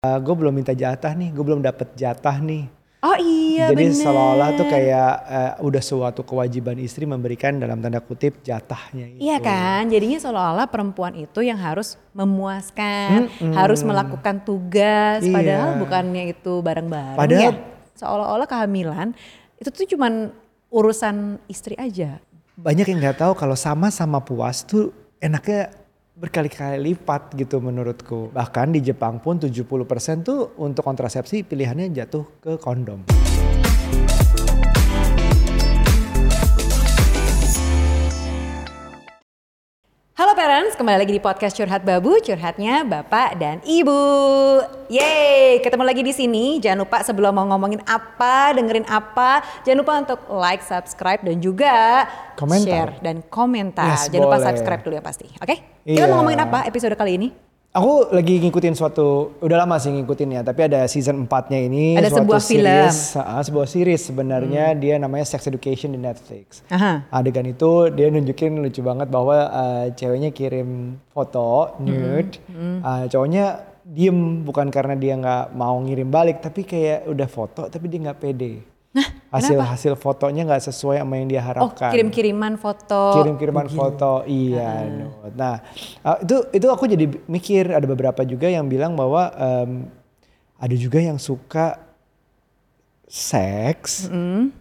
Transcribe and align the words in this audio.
gue 0.00 0.32
belum 0.32 0.56
minta 0.56 0.72
jatah 0.72 1.12
nih, 1.12 1.28
gue 1.28 1.44
belum 1.44 1.60
dapet 1.60 1.92
jatah 1.92 2.40
nih. 2.40 2.72
Oh 3.00 3.16
iya 3.16 3.68
Jadi 3.72 3.84
bener. 3.92 3.96
seolah-olah 4.00 4.48
tuh 4.56 4.66
kayak 4.68 5.12
eh, 5.24 5.52
udah 5.60 5.82
suatu 5.84 6.20
kewajiban 6.20 6.76
istri 6.80 7.04
memberikan 7.04 7.56
dalam 7.56 7.80
tanda 7.80 8.00
kutip 8.00 8.40
jatahnya 8.40 9.12
itu. 9.12 9.20
Iya 9.28 9.36
kan, 9.40 9.92
jadinya 9.92 10.16
seolah-olah 10.16 10.68
perempuan 10.72 11.12
itu 11.16 11.44
yang 11.44 11.60
harus 11.60 12.00
memuaskan, 12.16 13.28
harus 13.52 13.84
melakukan 13.84 14.40
tugas, 14.40 15.20
Iya. 15.20 15.32
padahal 15.36 15.70
bukannya 15.76 16.32
itu 16.32 16.52
bareng-bareng 16.64 17.16
Padahal- 17.20 17.44
ya. 17.44 17.52
Seolah-olah 18.00 18.48
kehamilan 18.48 19.12
itu 19.60 19.68
tuh 19.68 19.84
cuman 19.84 20.32
urusan 20.72 21.36
istri 21.44 21.76
aja. 21.76 22.24
Banyak 22.56 22.88
yang 22.88 23.04
nggak 23.04 23.20
tahu 23.20 23.32
kalau 23.36 23.52
sama-sama 23.52 24.24
puas 24.24 24.64
tuh 24.64 24.96
enaknya 25.20 25.68
berkali-kali 26.20 26.92
lipat 26.92 27.32
gitu 27.32 27.64
menurutku. 27.64 28.28
Bahkan 28.36 28.76
di 28.76 28.84
Jepang 28.84 29.24
pun 29.24 29.40
70% 29.40 30.20
tuh 30.20 30.52
untuk 30.60 30.84
kontrasepsi 30.84 31.48
pilihannya 31.48 31.88
jatuh 31.96 32.24
ke 32.44 32.52
kondom. 32.60 33.08
Halo 40.20 40.36
parents, 40.36 40.76
kembali 40.76 41.00
lagi 41.00 41.16
di 41.16 41.22
podcast 41.24 41.56
Curhat 41.56 41.80
Babu, 41.80 42.20
curhatnya 42.20 42.84
Bapak 42.84 43.40
dan 43.40 43.56
Ibu. 43.64 44.04
Yeay, 44.92 45.64
ketemu 45.64 45.80
lagi 45.80 46.04
di 46.04 46.12
sini. 46.12 46.60
Jangan 46.60 46.84
lupa 46.84 47.00
sebelum 47.00 47.32
mau 47.32 47.48
ngomongin 47.48 47.80
apa, 47.88 48.52
dengerin 48.52 48.84
apa, 48.84 49.40
jangan 49.64 49.80
lupa 49.80 49.92
untuk 49.96 50.20
like, 50.28 50.60
subscribe 50.60 51.24
dan 51.24 51.40
juga 51.40 52.04
Komentar. 52.36 52.68
share 52.68 52.92
dan 53.00 53.24
komentar. 53.32 53.96
Yes, 53.96 54.12
jangan 54.12 54.28
lupa 54.28 54.36
boleh. 54.36 54.46
subscribe 54.52 54.80
dulu 54.84 54.94
ya 55.00 55.04
pasti. 55.08 55.26
Oke? 55.40 55.56
Kita 55.88 56.04
Iya. 56.04 56.12
mau 56.12 56.20
ngomongin 56.20 56.44
apa 56.44 56.68
episode 56.68 56.92
kali 57.00 57.16
ini? 57.16 57.28
Aku 57.70 58.10
lagi 58.10 58.42
ngikutin 58.42 58.74
suatu, 58.74 59.38
udah 59.38 59.62
lama 59.62 59.78
sih 59.78 59.94
ngikutin 59.94 60.34
ya, 60.34 60.42
tapi 60.42 60.66
ada 60.66 60.90
season 60.90 61.22
4-nya 61.30 61.70
ini. 61.70 61.94
Ada 61.94 62.10
suatu 62.10 62.26
sebuah 62.26 62.40
film. 62.42 62.66
Hmm. 62.66 62.90
series, 62.90 62.98
ah, 63.14 63.42
sebuah 63.46 63.66
series 63.70 64.02
sebenarnya 64.10 64.74
dia 64.74 64.98
namanya 64.98 65.22
Sex 65.22 65.46
Education 65.46 65.94
di 65.94 66.02
Netflix. 66.02 66.66
Aha. 66.66 67.06
Adegan 67.14 67.46
itu 67.46 67.86
dia 67.94 68.10
nunjukin 68.10 68.58
lucu 68.58 68.82
banget 68.82 69.06
bahwa 69.06 69.46
uh, 69.46 69.86
ceweknya 69.94 70.34
kirim 70.34 70.98
foto 71.14 71.78
nude, 71.78 72.42
Hmm. 72.50 72.82
uh, 72.82 73.06
cowoknya 73.06 73.62
diem 73.86 74.42
bukan 74.42 74.66
karena 74.74 74.98
dia 74.98 75.14
nggak 75.14 75.54
mau 75.54 75.78
ngirim 75.78 76.10
balik, 76.10 76.42
tapi 76.42 76.66
kayak 76.66 77.06
udah 77.06 77.28
foto 77.30 77.70
tapi 77.70 77.86
dia 77.86 78.02
nggak 78.02 78.18
pede. 78.18 78.66
Hasil 79.30 79.54
hasil 79.56 79.94
fotonya 79.94 80.42
nggak 80.42 80.66
sesuai 80.66 80.98
sama 80.98 81.14
yang 81.14 81.30
dia 81.30 81.38
Oh, 81.38 81.46
harapkan. 81.46 81.94
kirim-kiriman 81.94 82.58
foto. 82.58 83.14
kirim-kiriman 83.16 83.70
foto 83.70 84.26
iya 84.26 84.82
Nut. 84.84 85.30
nah 85.32 85.62
uh, 86.02 86.18
itu 86.18 86.42
itu 86.50 86.66
aku 86.66 86.90
jadi 86.90 87.06
mikir 87.24 87.70
ada 87.70 87.86
beberapa 87.86 88.26
juga 88.26 88.50
yang 88.50 88.66
bilang 88.66 88.98
bahwa 88.98 89.30
em, 89.30 89.86
ada 90.58 90.74
juga 90.74 90.98
yang 90.98 91.16
suka 91.16 91.78
seks 93.06 94.06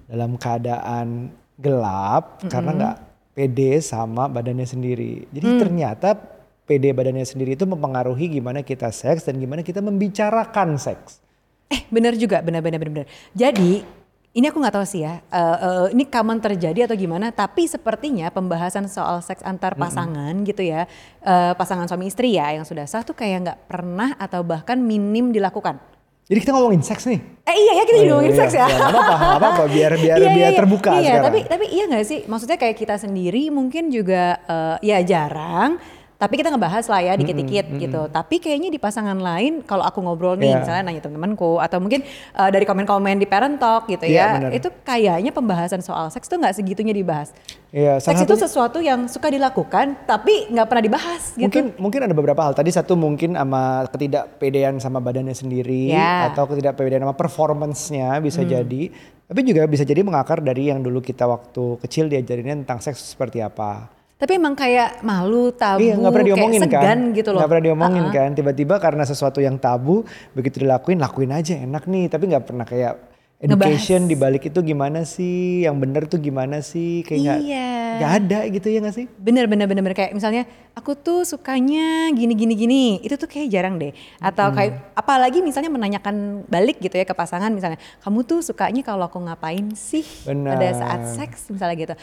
dalam 0.05 0.33
keadaan 0.35 1.29
gelap 1.55 2.41
karena 2.45 2.71
nggak 2.71 2.97
pede 3.31 3.77
sama 3.79 4.25
badannya 4.25 4.65
sendiri. 4.65 5.29
Jadi 5.29 5.47
ternyata 5.57 6.17
pede 6.63 6.89
badannya 6.89 7.23
sendiri 7.23 7.53
itu 7.53 7.63
mempengaruhi 7.63 8.29
gimana 8.31 8.61
kita 8.61 8.89
seks 8.89 9.25
dan 9.25 9.37
gimana 9.37 9.61
kita 9.61 9.79
membicarakan 9.79 10.77
seks. 10.77 11.21
Eh, 11.67 11.85
benar 11.87 12.13
juga, 12.13 12.41
benar 12.41 12.61
benar 12.61 12.79
benar. 12.79 12.93
benar. 12.95 13.07
Jadi 13.31 13.85
ini 14.31 14.45
aku 14.45 14.57
nggak 14.57 14.71
tahu 14.71 14.85
sih 14.85 15.01
ya, 15.01 15.19
eh, 15.23 15.57
eh, 15.59 15.87
ini 15.89 16.05
common 16.05 16.37
terjadi 16.37 16.85
atau 16.85 16.93
gimana? 16.93 17.29
Tapi 17.29 17.65
sepertinya 17.65 18.29
pembahasan 18.29 18.85
soal 18.85 19.19
seks 19.19 19.41
antar 19.41 19.73
pasangan 19.73 20.31
gitu 20.43 20.61
ya, 20.61 20.85
eh, 21.19 21.51
pasangan 21.51 21.85
suami 21.85 22.05
istri 22.05 22.33
ya 22.33 22.51
yang 22.51 22.61
sudah 22.61 22.85
sah 22.85 23.01
tuh 23.01 23.13
kayak 23.13 23.37
nggak 23.43 23.59
pernah 23.65 24.13
atau 24.15 24.41
bahkan 24.41 24.77
minim 24.77 25.29
dilakukan. 25.29 25.81
jadi 26.25 26.39
kita 26.39 26.53
ngomongin 26.53 26.85
seks 26.85 27.09
nih 27.09 27.17
Eh 27.41 27.57
iya 27.57 27.73
ya 27.73 27.83
kita 27.83 27.97
Oh, 27.97 28.05
ngomongin 28.07 28.29
iya, 28.29 28.39
seks 28.39 28.53
ya. 28.53 28.61
iya, 28.63 28.77
nggak 28.77 28.93
apa-apa, 28.93 29.15
apa-apa, 29.33 29.63
biar- 29.73 29.97
biar- 29.97 30.19
Iya, 30.19 30.29
biar 30.29 30.37
iya, 30.45 30.49
terbuka 30.55 30.89
Iya 30.91 31.01
sekarang. 31.01 31.25
tapi 31.25 31.39
tapi 31.49 31.65
iya 31.67 31.83
nggak 31.89 32.05
sih, 32.05 32.19
maksudnya 32.23 32.55
kayak 32.55 32.77
kita 32.77 32.95
sendiri 32.95 33.43
mungkin 33.49 33.89
juga 33.89 34.23
eh, 34.39 34.75
ya 34.85 34.97
jarang. 35.01 35.81
Tapi 36.19 36.35
kita 36.35 36.51
ngebahas 36.51 36.83
lah 36.91 36.99
ya 36.99 37.13
dikit-dikit 37.15 37.79
gitu. 37.79 38.01
Tapi 38.11 38.43
kayaknya 38.43 38.67
di 38.67 38.75
pasangan 38.75 39.15
lain 39.15 39.63
kalau 39.63 39.87
aku 39.87 40.03
ngobrol 40.03 40.35
nih 40.35 40.51
Iya. 40.51 40.57
misalnya 40.59 40.83
nanya 40.83 40.99
teman-temanku 40.99 41.63
atau 41.63 41.79
mungkin 41.79 42.03
eh, 42.35 42.49
dari 42.51 42.67
komen-komen 42.67 43.15
di 43.15 43.23
parent 43.23 43.55
talk 43.55 43.87
gitu 43.87 44.03
Iya, 44.03 44.19
ya. 44.19 44.27
benar. 44.35 44.51
Itu 44.51 44.67
kayaknya 44.83 45.31
pembahasan 45.31 45.79
soal 45.79 46.11
seks 46.11 46.27
tuh 46.27 46.35
nggak 46.35 46.59
segitunya 46.59 46.91
dibahas. 46.91 47.31
Iya, 47.71 48.03
salah 48.03 48.19
Seks 48.19 48.27
itu 48.27 48.35
sesuatu 48.35 48.83
yang 48.83 49.07
suka 49.07 49.31
dilakukan 49.31 49.95
tapi 50.03 50.51
nggak 50.51 50.67
pernah 50.67 50.83
dibahas 50.83 51.23
gitu. 51.33 51.47
Mungkin 51.47 51.65
mungkin 51.79 51.99
ada 52.03 52.11
beberapa 52.11 52.41
hal. 52.43 52.51
Tadi 52.51 52.67
satu 52.67 52.99
mungkin 52.99 53.39
sama 53.39 53.87
ketidakpedean 53.87 54.75
sama 54.83 54.99
badannya 54.99 55.31
sendiri 55.31 55.87
Ya. 55.87 56.35
atau 56.35 56.51
ketidakpedean 56.51 56.99
sama 56.99 57.15
performance-nya 57.15 58.19
bisa 58.19 58.43
Hmm. 58.43 58.51
jadi. 58.51 58.91
Tapi 59.23 59.39
juga 59.45 59.63
bisa 59.69 59.85
jadi 59.85 60.03
mengakar 60.03 60.41
dari 60.41 60.67
yang 60.67 60.83
dulu 60.83 60.99
kita 60.99 61.23
waktu 61.23 61.79
kecil 61.79 62.11
diajarinnya 62.11 62.59
tentang 62.65 62.83
seks 62.83 63.13
seperti 63.13 63.39
apa. 63.39 63.98
Tapi 64.19 64.35
emang 64.35 64.51
kayak 64.51 64.99
malu, 64.99 65.47
tabu, 65.55 65.79
iya, 65.79 65.95
nggak 65.95 66.11
pernah 66.11 66.27
diomongin 66.27 66.59
kayak 66.59 66.75
segan 66.75 66.83
kan? 66.83 67.15
gitu 67.15 67.29
loh. 67.31 67.39
Nggak 67.39 67.51
pernah 67.55 67.65
diomongin 67.71 68.03
Uh-uh. 68.03 68.15
kan? 68.19 68.29
Tiba-tiba 68.35 68.75
karena 68.75 69.03
sesuatu 69.07 69.39
yang 69.39 69.55
tabu 69.55 70.03
begitu 70.35 70.59
dilakuin, 70.59 70.99
lakuin 70.99 71.31
aja 71.31 71.55
enak 71.55 71.87
nih. 71.87 72.11
Tapi 72.11 72.23
nggak 72.27 72.43
pernah 72.43 72.67
kayak 72.67 72.99
education 73.39 74.11
di 74.11 74.19
balik 74.19 74.51
itu 74.51 74.59
gimana 74.59 75.07
sih? 75.07 75.63
Yang 75.63 75.75
bener 75.79 76.03
tuh 76.11 76.19
gimana 76.19 76.59
sih? 76.59 77.07
Kayak 77.07 77.39
Iya. 77.39 77.71
nggak 77.95 78.13
ada 78.19 78.39
gitu 78.51 78.67
ya 78.67 78.79
nggak 78.83 78.95
sih? 78.99 79.05
Bener 79.15 79.47
bener 79.47 79.71
bener 79.71 79.87
bener 79.87 79.95
kayak 79.95 80.11
misalnya 80.11 80.43
aku 80.75 80.99
tuh 80.99 81.23
sukanya 81.23 82.11
gini 82.11 82.35
gini 82.35 82.53
gini 82.59 82.83
itu 82.99 83.15
tuh 83.15 83.27
kayak 83.27 83.47
jarang 83.47 83.79
deh 83.79 83.95
atau 84.19 84.51
kayak 84.51 84.95
apalagi 84.95 85.39
misalnya 85.39 85.71
menanyakan 85.71 86.43
balik 86.47 86.83
gitu 86.83 86.95
ya 86.95 87.07
ke 87.07 87.15
pasangan 87.15 87.51
misalnya 87.51 87.79
kamu 88.03 88.23
tuh 88.23 88.39
sukanya 88.43 88.83
kalau 88.83 89.07
aku 89.07 89.19
ngapain 89.19 89.71
sih 89.75 90.03
pada 90.23 90.35
Benar. 90.35 90.75
saat 90.75 91.01
seks 91.19 91.51
misalnya 91.51 91.75
gitu 91.75 91.95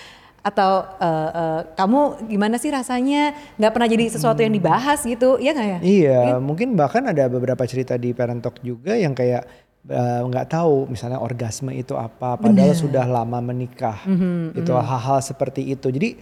atau 0.46 0.86
eh, 1.02 1.30
eh, 1.34 1.60
kamu 1.74 2.30
gimana 2.30 2.54
sih 2.54 2.70
rasanya? 2.70 3.34
Nggak 3.58 3.72
pernah 3.74 3.88
jadi 3.90 4.04
sesuatu 4.14 4.38
yang 4.46 4.54
dibahas 4.54 5.02
gitu 5.02 5.42
ya 5.42 5.50
nggak 5.50 5.68
ya? 5.68 5.78
Iya, 5.82 6.20
mungkin 6.38 6.78
bahkan 6.78 7.02
ada 7.02 7.26
beberapa 7.26 7.66
cerita 7.66 7.98
di 7.98 8.14
Parent 8.14 8.38
Talk 8.38 8.62
juga 8.62 8.94
yang 8.94 9.10
kayak 9.10 9.42
eh, 9.90 10.20
nggak 10.22 10.46
tahu 10.46 10.86
misalnya 10.86 11.18
orgasme 11.18 11.74
itu 11.74 11.98
apa, 11.98 12.38
padahal 12.38 12.78
sudah 12.78 13.02
lama 13.10 13.42
menikah, 13.42 14.06
itu 14.54 14.70
hal-hal 14.70 15.18
seperti 15.18 15.66
itu. 15.66 15.90
Jadi, 15.90 16.14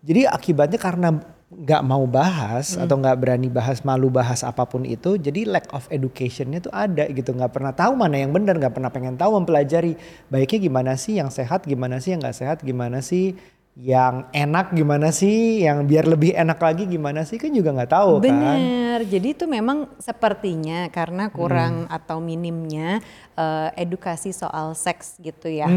jadi 0.00 0.32
akibatnya 0.32 0.80
karena 0.80 1.20
nggak 1.48 1.80
mau 1.80 2.04
bahas 2.04 2.76
atau 2.76 3.00
nggak 3.00 3.16
berani 3.24 3.48
bahas, 3.48 3.80
malu 3.80 4.12
bahas 4.12 4.44
apa 4.44 4.68
pun 4.68 4.84
itu, 4.84 5.16
jadi 5.16 5.48
lack 5.48 5.72
of 5.72 5.88
educationnya 5.88 6.60
tuh 6.60 6.68
ada 6.76 7.08
gitu, 7.08 7.32
nggak 7.32 7.48
pernah 7.48 7.72
tahu 7.72 7.96
mana 7.96 8.20
yang 8.20 8.36
benar, 8.36 8.60
nggak 8.60 8.76
pernah 8.76 8.92
pengen 8.92 9.16
tahu 9.16 9.40
mempelajari 9.40 9.96
baiknya 10.28 10.58
gimana 10.68 10.92
sih, 11.00 11.16
yang 11.16 11.32
sehat 11.32 11.64
gimana 11.64 12.04
sih, 12.04 12.12
yang 12.12 12.20
nggak 12.20 12.36
sehat 12.36 12.60
gimana 12.60 13.00
sih. 13.00 13.32
Yang 13.78 14.26
enak 14.34 14.74
gimana 14.74 15.14
sih, 15.14 15.62
yang 15.62 15.86
biar 15.86 16.02
lebih 16.10 16.34
enak 16.34 16.58
lagi 16.58 16.82
gimana 16.90 17.22
sih 17.22 17.38
kan 17.38 17.54
juga 17.54 17.70
nggak 17.70 17.94
tahu 17.94 18.18
kan. 18.18 18.26
Bener, 18.26 19.06
jadi 19.06 19.38
itu 19.38 19.46
memang 19.46 19.86
sepertinya 20.02 20.90
karena 20.90 21.30
kurang 21.30 21.86
atau 21.86 22.18
minimnya 22.18 22.98
eh, 23.38 23.70
edukasi 23.78 24.34
soal 24.34 24.74
seks 24.74 25.22
gitu 25.22 25.46
ya. 25.46 25.70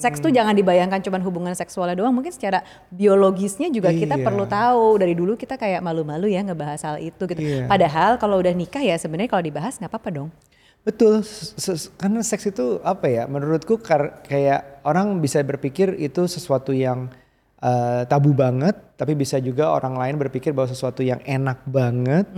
Seks 0.00 0.24
tuh 0.24 0.32
jangan 0.32 0.56
dibayangkan 0.56 1.04
cuman 1.04 1.20
hubungan 1.20 1.52
seksualnya 1.52 2.00
doang, 2.00 2.16
mungkin 2.16 2.32
secara 2.32 2.64
biologisnya 2.88 3.68
juga 3.68 3.92
kita 3.92 4.16
Iya. 4.16 4.24
perlu 4.24 4.48
tahu. 4.48 4.96
Dari 5.04 5.12
dulu 5.12 5.36
kita 5.36 5.60
kayak 5.60 5.84
malu-malu 5.84 6.32
ya 6.32 6.40
ngebahas 6.40 6.80
hal 6.80 6.96
itu 6.96 7.28
gitu. 7.28 7.44
Iya. 7.44 7.68
Padahal 7.68 8.16
kalau 8.16 8.40
udah 8.40 8.56
nikah 8.56 8.80
ya 8.80 8.96
sebenarnya 8.96 9.28
kalau 9.28 9.44
dibahas 9.44 9.76
nggak 9.76 9.92
apa-apa 9.92 10.10
dong. 10.16 10.28
Betul, 10.80 11.20
karena 12.00 12.24
seks 12.24 12.48
itu 12.48 12.80
apa 12.80 13.04
ya? 13.04 13.28
Menurutku 13.28 13.76
kayak 14.24 14.80
orang 14.84 15.20
bisa 15.20 15.44
berpikir 15.44 15.92
itu 16.00 16.24
sesuatu 16.24 16.72
yang 16.72 17.12
eh, 17.64 18.02
tabu 18.04 18.36
banget, 18.36 18.76
tapi 19.00 19.16
bisa 19.16 19.40
juga 19.40 19.72
orang 19.72 19.96
lain 19.96 20.14
berpikir 20.20 20.52
bahwa 20.52 20.68
sesuatu 20.68 21.00
yang 21.00 21.18
enak 21.24 21.64
banget, 21.64 22.28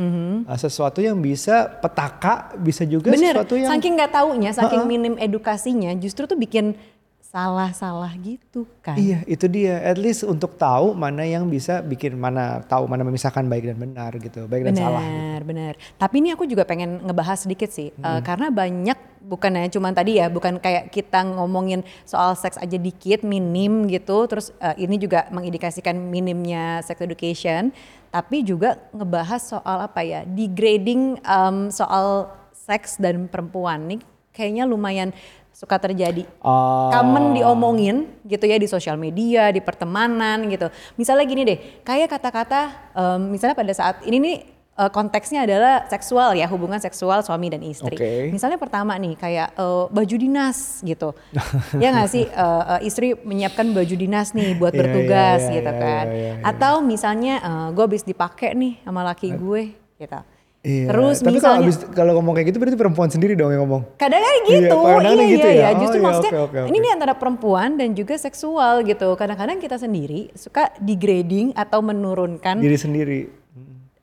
eh, 0.47 0.59
sesuatu 0.59 1.03
yang 1.03 1.19
bisa 1.19 1.67
petaka, 1.83 2.55
bisa 2.55 2.87
juga 2.87 3.11
Bener, 3.11 3.35
sesuatu 3.35 3.59
yang 3.59 3.71
saking 3.75 3.99
nggak 3.99 4.13
taunya, 4.15 4.51
saking 4.55 4.87
minim 4.87 5.15
edukasinya, 5.19 5.91
justru 5.99 6.31
tuh 6.31 6.39
bikin 6.39 6.79
salah-salah 7.27 8.17
gitu 8.23 8.65
kan. 8.81 8.97
Iya, 8.97 9.21
itu 9.29 9.45
dia. 9.51 9.83
At 9.85 10.01
least 10.01 10.25
untuk 10.25 10.57
tahu 10.57 10.97
mana 10.97 11.21
yang 11.27 11.45
bisa 11.51 11.85
bikin 11.85 12.17
mana 12.17 12.65
tahu 12.65 12.89
mana 12.89 13.05
memisahkan 13.05 13.45
baik 13.45 13.69
dan 13.69 13.77
benar 13.77 14.17
gitu, 14.17 14.49
baik 14.49 14.65
dan 14.73 14.79
salah. 14.79 15.05
gitu. 15.05 15.13
Benar, 15.13 15.41
benar. 15.45 15.73
Tapi 16.01 16.15
ini 16.25 16.33
aku 16.33 16.49
juga 16.49 16.65
pengen 16.65 17.05
ngebahas 17.05 17.45
sedikit 17.45 17.69
sih, 17.69 17.93
Eh, 17.93 18.21
karena 18.25 18.49
banyak 18.49 19.16
bukannya 19.27 19.67
cuman 19.75 19.91
tadi 19.91 20.23
ya, 20.23 20.31
bukan 20.31 20.63
kayak 20.63 20.95
kita 20.95 21.27
ngomongin 21.27 21.83
soal 22.07 22.39
seks 22.39 22.55
aja 22.57 22.79
dikit, 22.79 23.27
minim 23.27 23.91
gitu. 23.91 24.31
Terus 24.31 24.55
eh, 24.63 24.87
ini 24.87 24.97
juga 25.03 25.27
mengindikasikan 25.35 25.99
minimnya 25.99 26.81
sex 26.87 27.03
education, 27.03 27.75
tapi 28.15 28.47
juga 28.47 28.79
ngebahas 28.95 29.43
soal 29.43 29.79
apa 29.83 30.01
ya, 30.07 30.23
degrading 30.23 31.19
em, 31.21 31.57
soal 31.75 32.31
seks 32.55 33.03
dan 33.03 33.27
perempuan 33.27 33.91
nih, 33.91 34.01
kayaknya 34.31 34.65
lumayan 34.65 35.11
suka 35.57 35.81
terjadi 35.81 36.29
Oh. 36.45 36.93
common 36.93 37.33
diomongin 37.33 38.13
gitu 38.29 38.45
ya 38.45 38.61
di 38.61 38.69
sosial 38.69 39.01
media, 39.01 39.49
di 39.49 39.65
pertemanan 39.65 40.45
gitu. 40.53 40.69
Misalnya 41.01 41.25
gini 41.25 41.43
deh, 41.49 41.59
kayak 41.83 42.13
kata-kata 42.13 42.61
em, 42.95 43.21
misalnya 43.33 43.57
pada 43.57 43.73
saat 43.75 44.05
ini 44.05 44.17
nih 44.21 44.37
uh, 44.77 44.89
konteksnya 44.89 45.43
adalah 45.43 45.85
seksual 45.87 46.33
ya 46.33 46.47
hubungan 46.47 46.79
seksual 46.79 47.21
suami 47.21 47.49
dan 47.49 47.61
istri. 47.61 47.97
Okay. 47.97 48.29
Misalnya 48.29 48.57
pertama 48.57 48.95
nih 48.95 49.17
kayak 49.17 49.49
uh, 49.57 49.89
baju 49.89 50.17
dinas 50.17 50.81
gitu, 50.81 51.17
ya 51.83 51.89
nggak 51.91 52.09
sih 52.09 52.25
uh, 52.29 52.77
uh, 52.77 52.81
istri 52.81 53.17
menyiapkan 53.17 53.73
baju 53.73 53.95
dinas 53.97 54.33
nih 54.33 54.55
buat 54.55 54.71
Iya, 54.71 54.81
bertugas 54.85 55.41
iya, 55.41 55.49
iya, 55.49 55.57
gitu 55.57 55.73
iya, 55.73 55.81
kan. 55.81 56.05
iya, 56.07 56.15
iya, 56.15 56.33
iya. 56.37 56.45
Atau 56.45 56.75
misalnya 56.81 57.35
uh, 57.41 57.69
gue 57.73 57.83
habis 57.83 58.05
dipakai 58.05 58.53
nih 58.53 58.79
sama 58.81 59.01
laki 59.03 59.33
gue 59.33 59.63
gitu. 59.97 60.21
Iya. 60.67 60.91
Terus 60.91 61.23
Tapi 61.23 61.39
kalau 61.39 61.63
misalnya 61.63 61.69
abis- 61.71 61.87
kalau 61.95 62.13
ngomong 62.19 62.35
kayak 62.35 62.47
gitu 62.51 62.59
berarti 62.59 62.75
perempuan 62.75 63.07
sendiri 63.07 63.39
dong 63.39 63.55
yang 63.55 63.63
ngomong. 63.63 63.87
kadang-kadang 63.95 64.43
Iya, 64.43 64.51
gitu, 64.67 64.77
kadang-kadang 64.77 65.15
iya, 65.23 65.31
gitu 65.31 65.47
iya, 65.47 65.55
ya? 65.55 65.63
iya. 65.63 65.69
Oh, 65.71 65.79
Justru 65.79 65.97
iya, 65.97 66.05
maksudnya 66.05 66.33
oke, 66.35 66.43
oke, 66.43 66.59
oke. 66.59 66.69
ini 66.69 66.77
nih 66.77 66.91
antara 66.91 67.15
perempuan 67.15 67.69
dan 67.79 67.89
juga 67.95 68.15
seksual 68.19 68.75
gitu. 68.83 69.09
Kadang-kadang 69.15 69.63
kita 69.63 69.79
sendiri 69.79 70.35
suka 70.35 70.75
degrading 70.83 71.55
atau 71.55 71.79
menurunkan 71.81 72.59
Diri 72.59 72.75
sendiri. 72.75 73.21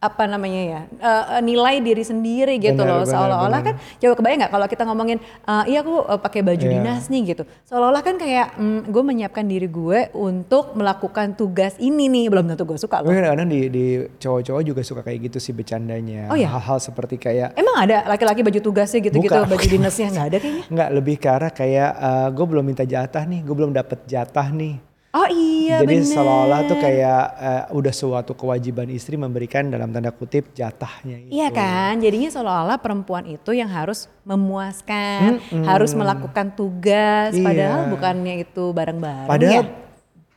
Apa 0.03 0.27
namanya 0.27 0.61
ya 0.61 0.81
eh, 0.99 1.39
nilai 1.39 1.79
diri 1.79 2.03
sendiri 2.03 2.59
gitu 2.59 2.75
Benar, 2.75 2.99
loh 2.99 3.07
seolah-olah 3.07 3.61
kan 3.63 3.75
coba 3.79 4.13
kebayang 4.19 4.39
nggak 4.43 4.51
kalau 4.51 4.67
kita 4.67 4.83
ngomongin 4.83 5.17
eh, 5.23 5.63
iya 5.71 5.79
aku 5.79 6.03
eh, 6.03 6.19
pakai 6.19 6.41
baju 6.43 6.59
Iya. 6.63 6.71
dinas 6.79 7.07
nih 7.07 7.21
gitu 7.31 7.43
seolah-olah 7.67 8.03
kan 8.03 8.15
kayak 8.19 8.59
mm, 8.59 8.91
gue 8.91 9.03
menyiapkan 9.03 9.45
diri 9.47 9.71
gue 9.71 10.11
untuk 10.11 10.75
melakukan 10.75 11.33
tugas 11.33 11.79
ini 11.79 12.11
nih 12.11 12.27
belum 12.27 12.51
tentu 12.51 12.67
gue 12.67 12.75
suka 12.75 12.99
loh 12.99 13.15
kadang-kadang 13.15 13.47
di, 13.47 13.59
di 13.71 13.85
cowok-cowok 14.19 14.61
juga 14.61 14.81
suka 14.83 15.01
kayak 15.01 15.31
gitu 15.31 15.37
sih 15.39 15.53
bercandanya. 15.55 16.27
Oh, 16.27 16.35
iya? 16.35 16.51
Hal-hal 16.51 16.83
seperti 16.83 17.15
kayak 17.15 17.55
emang 17.55 17.75
ada 17.79 18.03
laki-laki 18.05 18.43
baju 18.43 18.59
tugasnya 18.59 18.99
gitu-gitu 18.99 19.31
Bukan. 19.31 19.47
baju 19.47 19.67
dinasnya 19.71 20.07
nggak 20.13 20.27
ada 20.27 20.37
kayaknya 20.37 20.63
nggak 20.67 20.89
lebih 20.91 21.15
ke 21.15 21.27
arah 21.31 21.51
kayak 21.53 21.91
gue 22.35 22.45
belum 22.45 22.63
minta 22.65 22.83
jatah 22.83 23.23
nih, 23.23 23.39
gue 23.45 23.55
belum 23.55 23.71
dapet 23.71 23.99
jatah 24.03 24.47
nih. 24.51 24.92
Oh 25.13 25.27
iya 25.29 25.79
Jadi 25.79 25.93
bener 26.01 26.09
seolah-olah 26.09 26.59
tuh 26.65 26.77
kayak 26.77 27.23
eh, 27.37 27.63
udah 27.71 27.93
suatu 27.93 28.33
kewajiban 28.33 28.89
istri 28.89 29.13
memberikan 29.13 29.69
dalam 29.69 29.89
tanda 29.89 30.09
kutip 30.09 30.51
jatahnya 30.51 31.21
itu. 31.21 31.29
Iya 31.31 31.49
kan, 31.49 32.01
jadinya 32.01 32.29
seolah-olah 32.29 32.77
perempuan 32.77 33.25
itu 33.25 33.53
yang 33.53 33.69
harus 33.69 34.09
memuaskan, 34.23 35.37
harus 35.63 35.93
melakukan 35.93 36.51
tugas, 36.51 37.31
Iya. 37.31 37.45
padahal 37.45 37.81
bukannya 37.89 38.33
itu 38.41 38.63
bareng-bareng 38.69 39.29
Padahal 39.29 39.63
ya. 39.63 39.71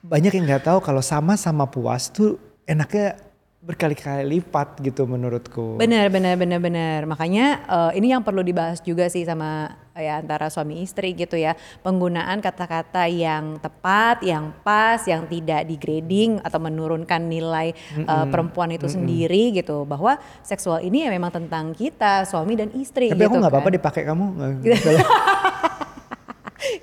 banyak 0.03 0.33
yang 0.33 0.45
nggak 0.47 0.65
tahu 0.65 0.79
kalau 0.79 1.01
sama-sama 1.01 1.67
puas 1.67 2.09
tuh 2.09 2.37
enaknya 2.65 3.17
berkali-kali 3.67 4.39
lipat 4.39 4.79
gitu 4.79 5.11
menurutku. 5.11 5.75
Benar, 5.75 6.07
benar, 6.07 6.39
benar, 6.39 6.63
benar. 6.63 7.01
Makanya 7.11 7.67
eh, 7.67 7.99
ini 7.99 8.15
yang 8.15 8.23
perlu 8.23 8.47
dibahas 8.47 8.79
juga 8.79 9.11
sih 9.11 9.27
sama 9.27 9.75
ya 9.99 10.23
antara 10.23 10.47
suami 10.47 10.87
istri 10.87 11.11
gitu 11.19 11.35
ya. 11.35 11.59
Penggunaan 11.83 12.39
kata-kata 12.39 13.11
yang 13.11 13.59
tepat, 13.59 14.23
yang 14.23 14.55
pas, 14.63 15.03
yang 15.11 15.27
tidak 15.27 15.67
degrading 15.67 16.39
atau 16.47 16.63
menurunkan 16.63 17.27
nilai 17.27 17.75
eh, 17.99 18.27
perempuan 18.31 18.71
itu 18.71 18.87
sendiri 18.87 19.51
gitu. 19.59 19.83
Bahwa 19.83 20.15
seksual 20.47 20.87
ini 20.87 21.03
ya 21.03 21.11
memang 21.11 21.35
tentang 21.35 21.75
kita, 21.75 22.23
suami 22.23 22.55
dan 22.55 22.71
istri. 22.79 23.11
Tapi 23.11 23.19
gitu 23.19 23.35
aku 23.35 23.37
nggak 23.43 23.51
kan. 23.51 23.59
apa-apa 23.59 23.71
dipakai 23.75 24.03
kamu. 24.07 24.27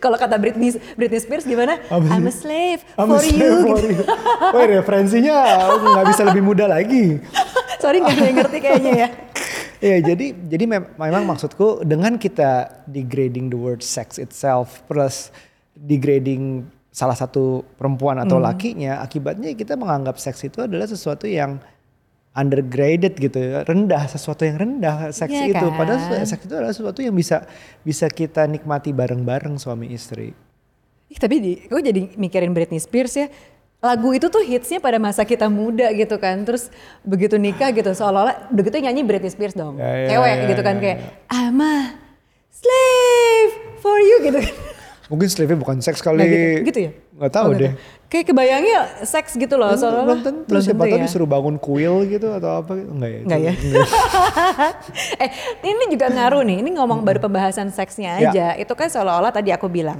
Kalau 0.04 0.20
kata 0.20 0.36
Britney, 0.36 0.70
Britney 0.94 1.16
Spears 1.18 1.48
gimana? 1.48 1.80
I'm 1.88 2.28
a 2.28 2.28
slave 2.30 2.84
I'm 2.94 3.08
a 3.08 3.16
for 3.16 3.24
slave 3.24 3.40
you. 3.40 3.56
for 3.64 3.80
you. 3.80 4.04
Woi 4.54 4.66
referensinya 4.76 5.36
nggak 5.80 6.06
bisa 6.06 6.28
lebih 6.28 6.44
muda 6.44 6.68
lagi. 6.68 7.24
Sorry 7.82 7.98
nggak 7.98 8.12
ada 8.12 8.26
yang 8.26 8.38
ngerti 8.38 8.58
kayaknya 8.60 8.94
ya. 8.98 9.10
Iya 9.84 10.00
jadi 10.06 10.32
jadi 10.48 10.64
mem- 10.66 10.96
memang 10.96 11.24
maksudku 11.26 11.84
dengan 11.84 12.16
kita 12.16 12.52
degrading 12.86 13.48
the 13.48 13.60
word 13.60 13.80
sex 13.80 14.16
itself 14.16 14.80
plus 14.88 15.28
degrading 15.74 16.64
salah 16.88 17.12
satu 17.14 17.68
perempuan 17.76 18.16
atau 18.18 18.38
Hmm. 18.38 18.48
lakinya 18.48 19.02
akibatnya 19.02 19.52
kita 19.52 19.76
menganggap 19.76 20.16
seks 20.16 20.40
itu 20.42 20.62
adalah 20.62 20.86
sesuatu 20.86 21.28
yang 21.28 21.60
undergraded 22.34 23.14
gitu 23.14 23.38
ya 23.38 23.62
rendah 23.62 24.10
sesuatu 24.10 24.42
yang 24.42 24.58
rendah 24.58 25.14
seks 25.14 25.30
Iya 25.30 25.54
itu 25.54 25.66
kan? 25.70 25.78
padahal 25.78 26.26
seks 26.26 26.44
itu 26.50 26.54
adalah 26.58 26.74
sesuatu 26.74 27.00
yang 27.06 27.14
bisa 27.14 27.46
bisa 27.86 28.10
kita 28.10 28.50
nikmati 28.50 28.90
bareng-bareng 28.90 29.62
suami 29.62 29.94
istri. 29.94 30.34
Ih, 31.14 31.20
tapi 31.22 31.38
di, 31.38 31.54
gue 31.70 31.82
jadi 31.82 32.02
mikirin 32.18 32.58
Britney 32.58 32.82
Spears 32.82 33.14
ya. 33.14 33.30
Lagu 33.84 34.16
itu 34.16 34.32
tuh 34.32 34.42
hitsnya 34.42 34.80
pada 34.82 34.98
masa 34.98 35.28
kita 35.28 35.46
muda 35.46 35.94
gitu 35.94 36.18
kan. 36.18 36.42
Terus 36.42 36.74
begitu 37.06 37.38
nikah 37.38 37.70
gitu 37.70 37.94
seolah-olah 37.94 38.50
begitu 38.50 38.82
nyanyi 38.82 39.06
Britney 39.06 39.30
Spears 39.30 39.54
dong. 39.54 39.78
Ya, 39.78 39.94
ya, 39.94 40.18
Cewek 40.18 40.34
ya, 40.34 40.46
gitu 40.50 40.62
kan 40.66 40.76
ya, 40.78 40.82
kayak 40.82 40.98
I'm 41.30 41.62
a 41.62 42.02
slave 42.50 43.54
for 43.78 43.98
you 44.02 44.26
gitu 44.26 44.40
kan. 44.42 44.56
Mungkin 45.06 45.28
slave 45.28 45.54
bukan 45.54 45.78
seks 45.78 46.00
kali. 46.00 46.16
Nah, 46.16 46.26
gitu, 46.26 46.48
gitu 46.66 46.80
ya? 46.80 46.92
Nggak 47.14 47.32
tahu 47.32 47.44
Oh, 47.44 47.52
gitu. 47.52 47.62
deh. 47.62 47.74
Kayak 48.08 48.26
kebayangnya 48.30 48.78
seks 49.04 49.34
gitu 49.34 49.56
loh 49.56 49.68
Belum, 49.68 49.80
seolah-olah. 49.80 50.06
belum 50.06 50.20
tentu 50.22 50.54
siapa 50.60 50.84
tahu 50.84 50.96
ya. 50.96 51.04
disuruh 51.04 51.26
bangun 51.28 51.56
kuil 51.58 51.96
gitu 52.08 52.28
atau 52.30 52.62
apa 52.62 52.72
gitu. 52.74 52.90
Enggak 52.90 53.10
ya? 53.10 53.20
Enggak 53.22 53.40
ya? 53.42 53.54
eh 55.20 55.30
ini 55.64 55.84
juga 55.90 56.08
ngaruh 56.08 56.44
nih, 56.44 56.58
ini 56.60 56.70
ngomong 56.72 57.02
baru 57.02 57.20
pembahasan 57.20 57.70
seksnya 57.70 58.20
Ya. 58.20 58.30
aja. 58.30 58.48
Itu 58.56 58.74
kan 58.74 58.88
seolah-olah 58.88 59.32
tadi 59.32 59.50
aku 59.50 59.66
bilang 59.68 60.00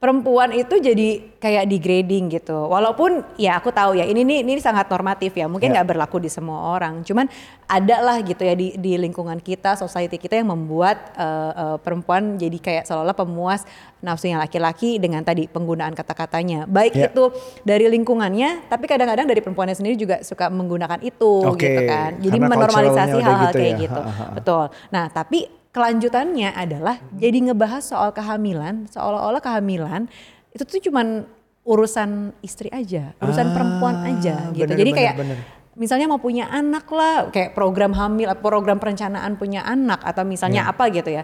perempuan 0.00 0.48
itu 0.56 0.80
jadi 0.80 1.20
kayak 1.36 1.68
degrading 1.68 2.32
gitu. 2.32 2.56
Walaupun 2.72 3.20
ya 3.36 3.60
aku 3.60 3.68
tahu 3.68 4.00
ya 4.00 4.08
ini 4.08 4.24
nih 4.24 4.40
ini 4.48 4.56
sangat 4.56 4.88
normatif 4.88 5.36
ya. 5.36 5.44
Mungkin 5.44 5.68
Ya. 5.68 5.80
nggak 5.84 5.92
berlaku 5.92 6.16
di 6.16 6.32
semua 6.32 6.72
orang. 6.72 7.04
Cuman 7.04 7.28
ada 7.68 8.00
lah 8.00 8.16
gitu 8.24 8.40
ya 8.40 8.56
di 8.56 8.80
di 8.80 8.96
lingkungan 8.96 9.36
kita, 9.44 9.76
society 9.76 10.16
kita 10.16 10.40
yang 10.40 10.56
membuat 10.56 11.12
eh, 11.20 11.52
eh, 11.52 11.76
perempuan 11.84 12.40
jadi 12.40 12.56
kayak 12.56 12.88
seolah-olah 12.88 13.12
pemuas 13.12 13.68
nafsunya 14.00 14.40
laki-laki 14.40 14.96
dengan 14.96 15.20
tadi 15.20 15.44
penggunaan 15.52 15.92
kata-katanya. 15.92 16.64
Baik 16.64 16.96
Ya. 16.96 17.12
itu 17.12 17.28
dari 17.68 17.84
lingkungannya, 17.92 18.72
tapi 18.72 18.88
kadang-kadang 18.88 19.28
dari 19.28 19.44
perempuannya 19.44 19.76
sendiri 19.76 20.00
juga 20.00 20.24
suka 20.24 20.48
menggunakan 20.48 21.04
itu 21.04 21.44
Oke, 21.44 21.60
gitu 21.60 21.80
kan. 21.84 22.16
Jadi 22.16 22.36
karena 22.40 22.48
menormalisasi 22.48 23.18
hal-hal 23.20 23.52
gitu 23.52 23.58
kayak 23.60 23.74
ya. 23.76 23.82
gitu. 23.84 24.00
Ha, 24.00 24.12
ha. 24.16 24.24
Betul. 24.32 24.64
Nah, 24.96 25.04
tapi 25.12 25.59
kelanjutannya 25.70 26.50
adalah 26.50 26.98
jadi 27.14 27.50
ngebahas 27.50 27.82
soal 27.84 28.10
kehamilan, 28.10 28.90
seolah-olah 28.90 29.38
kehamilan 29.38 30.10
itu 30.50 30.62
tuh 30.62 30.82
cuman 30.82 31.24
urusan 31.62 32.34
istri 32.42 32.66
aja, 32.70 33.14
urusan 33.22 33.46
Ah, 33.48 33.54
perempuan 33.54 33.96
aja 34.02 34.50
gitu. 34.50 34.66
bener, 34.66 34.76
jadi 34.76 34.90
bener, 34.90 34.98
kayak 34.98 35.14
bener. 35.16 35.38
misalnya 35.78 36.06
mau 36.10 36.18
punya 36.18 36.50
anak 36.50 36.90
lah, 36.90 37.30
kayak 37.30 37.54
program 37.54 37.94
hamil, 37.94 38.26
program 38.36 38.82
perencanaan 38.82 39.38
punya 39.38 39.62
anak 39.62 40.02
atau 40.02 40.26
misalnya 40.26 40.66
Iya. 40.66 40.72
apa 40.74 40.84
gitu 40.90 41.10
ya. 41.12 41.22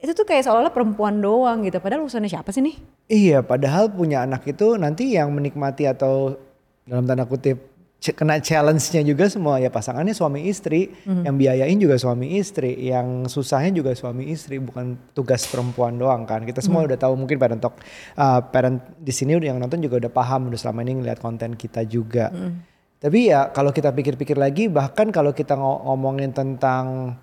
Itu 0.00 0.14
tuh 0.14 0.24
kayak 0.24 0.46
seolah-olah 0.46 0.72
perempuan 0.72 1.18
doang 1.18 1.60
gitu. 1.60 1.76
Padahal 1.76 2.06
urusannya 2.06 2.30
siapa 2.30 2.54
sih 2.54 2.62
nih? 2.62 2.76
Iya, 3.10 3.38
padahal 3.42 3.90
punya 3.90 4.22
anak 4.22 4.46
itu 4.46 4.78
nanti 4.78 5.12
yang 5.12 5.28
menikmati 5.28 5.84
atau 5.84 6.38
dalam 6.86 7.04
tanda 7.04 7.26
kutip 7.26 7.58
kena 8.00 8.40
challenge-nya 8.40 9.04
juga 9.04 9.28
semua 9.28 9.60
ya 9.60 9.68
pasangannya 9.68 10.16
suami 10.16 10.48
istri, 10.48 10.88
Mhm. 11.04 11.22
yang 11.28 11.36
biayain 11.36 11.76
juga 11.76 12.00
suami 12.00 12.40
istri, 12.40 12.72
yang 12.80 13.28
susahnya 13.28 13.76
juga 13.76 13.92
suami 13.92 14.32
istri, 14.32 14.56
bukan 14.56 14.96
tugas 15.12 15.44
perempuan 15.44 16.00
doang 16.00 16.24
kan. 16.24 16.48
Kita 16.48 16.64
semua 16.64 16.80
udah 16.88 16.96
tahu 16.96 17.12
mungkin 17.20 17.36
parent 17.36 17.60
talk, 17.60 17.76
uh, 18.16 18.40
parent 18.40 18.80
di 18.96 19.12
sini 19.12 19.36
udah 19.36 19.52
yang 19.52 19.60
nonton 19.60 19.84
juga 19.84 20.00
udah 20.00 20.12
paham 20.12 20.48
udah 20.48 20.56
selama 20.56 20.80
ini 20.80 21.04
ngeliat 21.04 21.20
konten 21.20 21.52
kita 21.52 21.84
juga. 21.84 22.32
Mhm. 22.32 22.52
Tapi 23.00 23.18
ya 23.28 23.52
kalau 23.52 23.68
kita 23.68 23.92
pikir-pikir 23.92 24.36
lagi, 24.36 24.68
bahkan 24.68 25.12
kalau 25.12 25.32
kita 25.32 25.56
ngo- 25.56 25.84
ngomongin 25.84 26.32
tentang 26.32 27.16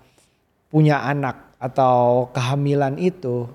punya 0.70 1.02
anak 1.02 1.58
atau 1.58 2.30
kehamilan 2.30 3.02
itu 3.02 3.50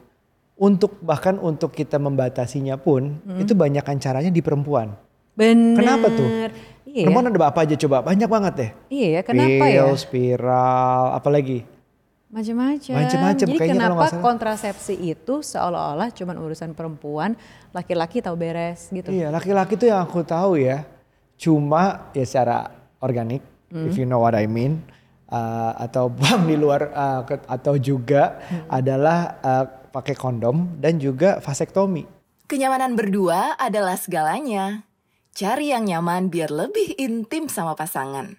untuk 0.59 0.99
bahkan 0.99 1.39
untuk 1.39 1.71
kita 1.71 1.99
membatasinya 1.99 2.75
pun 2.75 3.19
Mhm. 3.23 3.39
itu 3.43 3.55
banyakkan 3.55 3.95
caranya 3.95 4.31
di 4.31 4.43
perempuan. 4.43 4.91
Bener. 5.33 5.79
Kenapa 5.81 6.07
tuh? 6.13 6.29
Iya. 6.83 7.07
Perempuan 7.07 7.31
ada 7.31 7.39
apa 7.47 7.59
aja 7.63 7.75
coba? 7.79 8.03
Banyak 8.03 8.27
banget 8.27 8.53
deh. 8.53 8.69
Iya 8.91 9.07
ya, 9.07 9.21
kenapa 9.23 9.65
ya? 9.65 9.83
Pil, 9.87 9.95
spiral, 9.95 11.01
apalagi? 11.15 11.59
Macam-macam. 12.27 12.93
Macem-macem, 12.97 13.47
Jadi 13.47 13.59
kayaknya 13.61 13.77
kenapa 13.87 14.05
salah. 14.09 14.23
kontrasepsi 14.25 14.95
itu 14.97 15.33
seolah-olah 15.39 16.09
cuman 16.09 16.35
urusan 16.41 16.73
perempuan, 16.73 17.37
laki-laki 17.69 18.19
tahu 18.19 18.33
beres 18.33 18.89
gitu. 18.89 19.13
Iya, 19.13 19.29
laki-laki 19.29 19.77
tuh 19.77 19.87
yang 19.87 20.01
aku 20.01 20.25
tahu 20.25 20.57
ya, 20.57 20.81
cuma 21.37 22.09
ya 22.11 22.25
secara 22.25 22.73
organik, 22.99 23.45
Hmm. 23.69 23.85
if 23.85 23.97
you 23.97 24.05
know 24.05 24.17
what 24.17 24.33
I 24.33 24.45
mean, 24.45 24.81
uh, 25.29 25.77
atau 25.77 26.09
buang 26.13 26.45
di 26.45 26.57
luar 26.57 26.89
uh, 26.89 27.21
atau 27.45 27.77
juga 27.77 28.41
Hmm. 28.49 28.65
adalah 28.69 29.19
uh, 29.39 29.65
pakai 29.89 30.13
kondom 30.13 30.73
dan 30.77 30.97
juga 30.97 31.37
vasektomi. 31.37 32.05
Kenyamanan 32.43 32.93
berdua 32.93 33.53
adalah 33.55 33.93
segalanya. 33.93 34.81
Cari 35.33 35.73
yang 35.73 35.89
nyaman 35.89 36.29
biar 36.29 36.53
lebih 36.53 36.93
intim 37.01 37.49
sama 37.49 37.73
pasangan. 37.73 38.37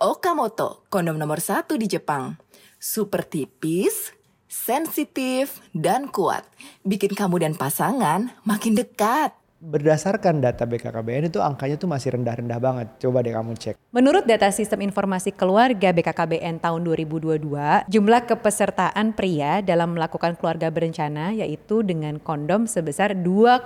Okamoto, 0.00 0.88
kondom 0.88 1.20
nomor 1.20 1.44
satu 1.44 1.76
di 1.76 1.84
Jepang. 1.84 2.40
Super 2.80 3.20
tipis, 3.28 4.16
sensitif, 4.48 5.60
dan 5.76 6.08
kuat. 6.08 6.48
Bikin 6.88 7.12
kamu 7.12 7.44
dan 7.44 7.52
pasangan 7.52 8.32
makin 8.48 8.72
dekat. 8.72 9.36
Berdasarkan 9.62 10.42
data 10.42 10.66
BKKBN 10.66 11.30
itu 11.30 11.38
angkanya 11.38 11.78
tuh 11.78 11.86
masih 11.86 12.18
rendah-rendah 12.18 12.58
banget. 12.58 12.86
Coba 12.98 13.22
deh 13.22 13.30
kamu 13.30 13.54
cek. 13.54 13.78
Menurut 13.94 14.26
data 14.26 14.50
Sistem 14.50 14.82
Informasi 14.82 15.30
Keluarga 15.30 15.94
BKKBN 15.94 16.58
tahun 16.58 16.82
2022, 16.82 17.86
jumlah 17.86 18.20
kepesertaan 18.26 19.14
pria 19.14 19.62
dalam 19.62 19.94
melakukan 19.94 20.34
keluarga 20.34 20.66
berencana 20.66 21.30
yaitu 21.30 21.86
dengan 21.86 22.18
kondom 22.18 22.66
sebesar 22.66 23.14
2,2 23.14 23.62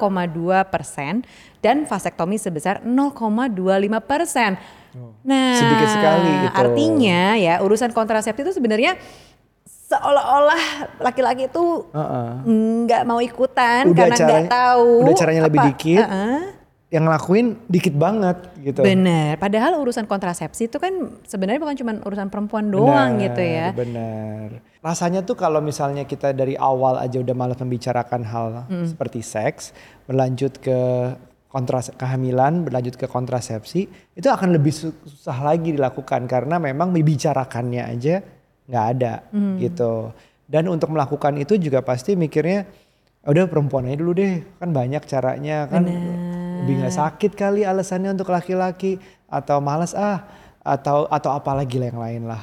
persen 0.69 1.25
dan 1.65 1.89
vasektomi 1.89 2.37
sebesar 2.37 2.85
0,25 2.85 3.57
persen. 4.05 4.61
Nah, 5.25 5.57
sedikit 5.57 5.89
sekali 5.93 6.31
gitu. 6.45 6.57
Artinya 6.57 7.41
ya 7.41 7.61
urusan 7.65 7.97
kontrasepsi 7.97 8.45
itu 8.45 8.53
sebenarnya 8.53 9.01
seolah-olah 9.87 10.63
laki-laki 10.99 11.47
itu 11.47 11.87
nggak 12.87 13.03
uh 13.03 13.07
-uh. 13.07 13.11
mau 13.11 13.23
ikutan 13.23 13.95
udah 13.95 13.99
karena 14.03 14.17
nggak 14.19 14.47
tahu 14.51 14.91
udah 15.07 15.15
caranya 15.15 15.41
apa, 15.47 15.49
lebih 15.49 15.61
dikit 15.71 16.03
uh 16.03 16.11
-uh. 16.11 16.39
yang 16.91 17.03
ngelakuin 17.07 17.47
dikit 17.71 17.95
banget 17.95 18.39
gitu 18.67 18.83
bener 18.83 19.39
padahal 19.39 19.79
urusan 19.79 20.11
kontrasepsi 20.11 20.67
itu 20.67 20.83
kan 20.83 20.91
sebenarnya 21.23 21.63
bukan 21.63 21.77
cuma 21.79 21.93
urusan 22.03 22.27
perempuan 22.35 22.67
doang 22.67 23.15
bener, 23.15 23.25
gitu 23.31 23.43
ya 23.47 23.69
bener 23.79 24.49
rasanya 24.83 25.23
tuh 25.23 25.39
kalau 25.39 25.63
misalnya 25.63 26.03
kita 26.03 26.35
dari 26.35 26.59
awal 26.59 26.99
aja 26.99 27.23
udah 27.23 27.35
malah 27.39 27.59
membicarakan 27.59 28.23
hal 28.27 28.67
hmm. 28.67 28.91
seperti 28.91 29.23
seks 29.23 29.71
berlanjut 30.11 30.59
ke 30.59 30.79
kontras 31.47 31.95
kehamilan 31.95 32.67
berlanjut 32.67 32.99
ke 32.99 33.07
kontrasepsi 33.07 33.87
itu 34.19 34.29
akan 34.29 34.51
lebih 34.51 34.75
susah 34.75 35.39
lagi 35.47 35.79
dilakukan 35.79 36.27
karena 36.27 36.59
memang 36.59 36.91
membicarakannya 36.91 37.87
aja 37.87 38.19
nggak 38.67 38.87
ada 38.97 39.15
hmm. 39.31 39.57
gitu. 39.63 40.11
Dan 40.47 40.71
untuk 40.71 40.95
melakukan 40.95 41.35
itu 41.43 41.59
juga 41.59 41.83
pasti 41.83 42.15
mikirnya 42.15 42.67
ya 43.27 43.35
udah 43.35 43.51
perempuan 43.51 43.91
aja 43.91 43.99
dulu 43.99 44.15
deh 44.15 44.39
kan 44.63 44.71
banyak 44.71 45.03
caranya 45.03 45.67
kan 45.67 45.83
Bener. 45.83 46.63
lebih 46.63 46.75
nggak 46.79 46.95
sakit 46.95 47.35
kali 47.35 47.67
alasannya 47.67 48.15
untuk 48.15 48.31
laki-laki 48.31 49.03
atau 49.27 49.59
malas 49.59 49.99
ah 49.99 50.23
atau 50.63 51.11
atau 51.11 51.35
apalagi 51.35 51.83
lah 51.83 51.91
yang 51.91 51.99
lain 51.99 52.23
lah 52.31 52.43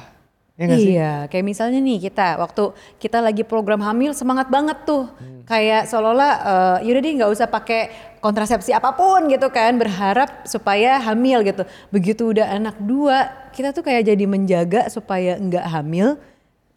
Ya 0.54 0.70
iya, 0.70 0.78
sih? 0.78 1.34
kayak 1.34 1.46
misalnya 1.50 1.82
nih 1.82 1.98
kita 2.06 2.38
waktu 2.38 2.70
kita 3.02 3.18
lagi 3.18 3.42
program 3.42 3.82
hamil 3.82 4.14
semangat 4.14 4.46
banget 4.46 4.86
tuh, 4.86 5.10
hmm. 5.10 5.50
kayak 5.50 5.90
seolah-olah 5.90 6.32
uh, 6.46 6.78
yaudah 6.86 7.02
deh 7.02 7.12
nggak 7.18 7.32
usah 7.34 7.50
pakai 7.50 7.90
kontrasepsi 8.22 8.70
apa 8.70 8.94
pun 8.94 9.26
gitu 9.26 9.50
kan, 9.50 9.74
berharap 9.74 10.46
supaya 10.46 11.02
hamil 11.02 11.42
gitu. 11.42 11.66
Begitu 11.90 12.30
udah 12.30 12.54
anak 12.54 12.78
dua, 12.78 13.50
kita 13.50 13.74
tuh 13.74 13.82
kayak 13.82 14.06
jadi 14.14 14.24
menjaga 14.30 14.86
supaya 14.94 15.34
nggak 15.42 15.66
hamil, 15.74 16.22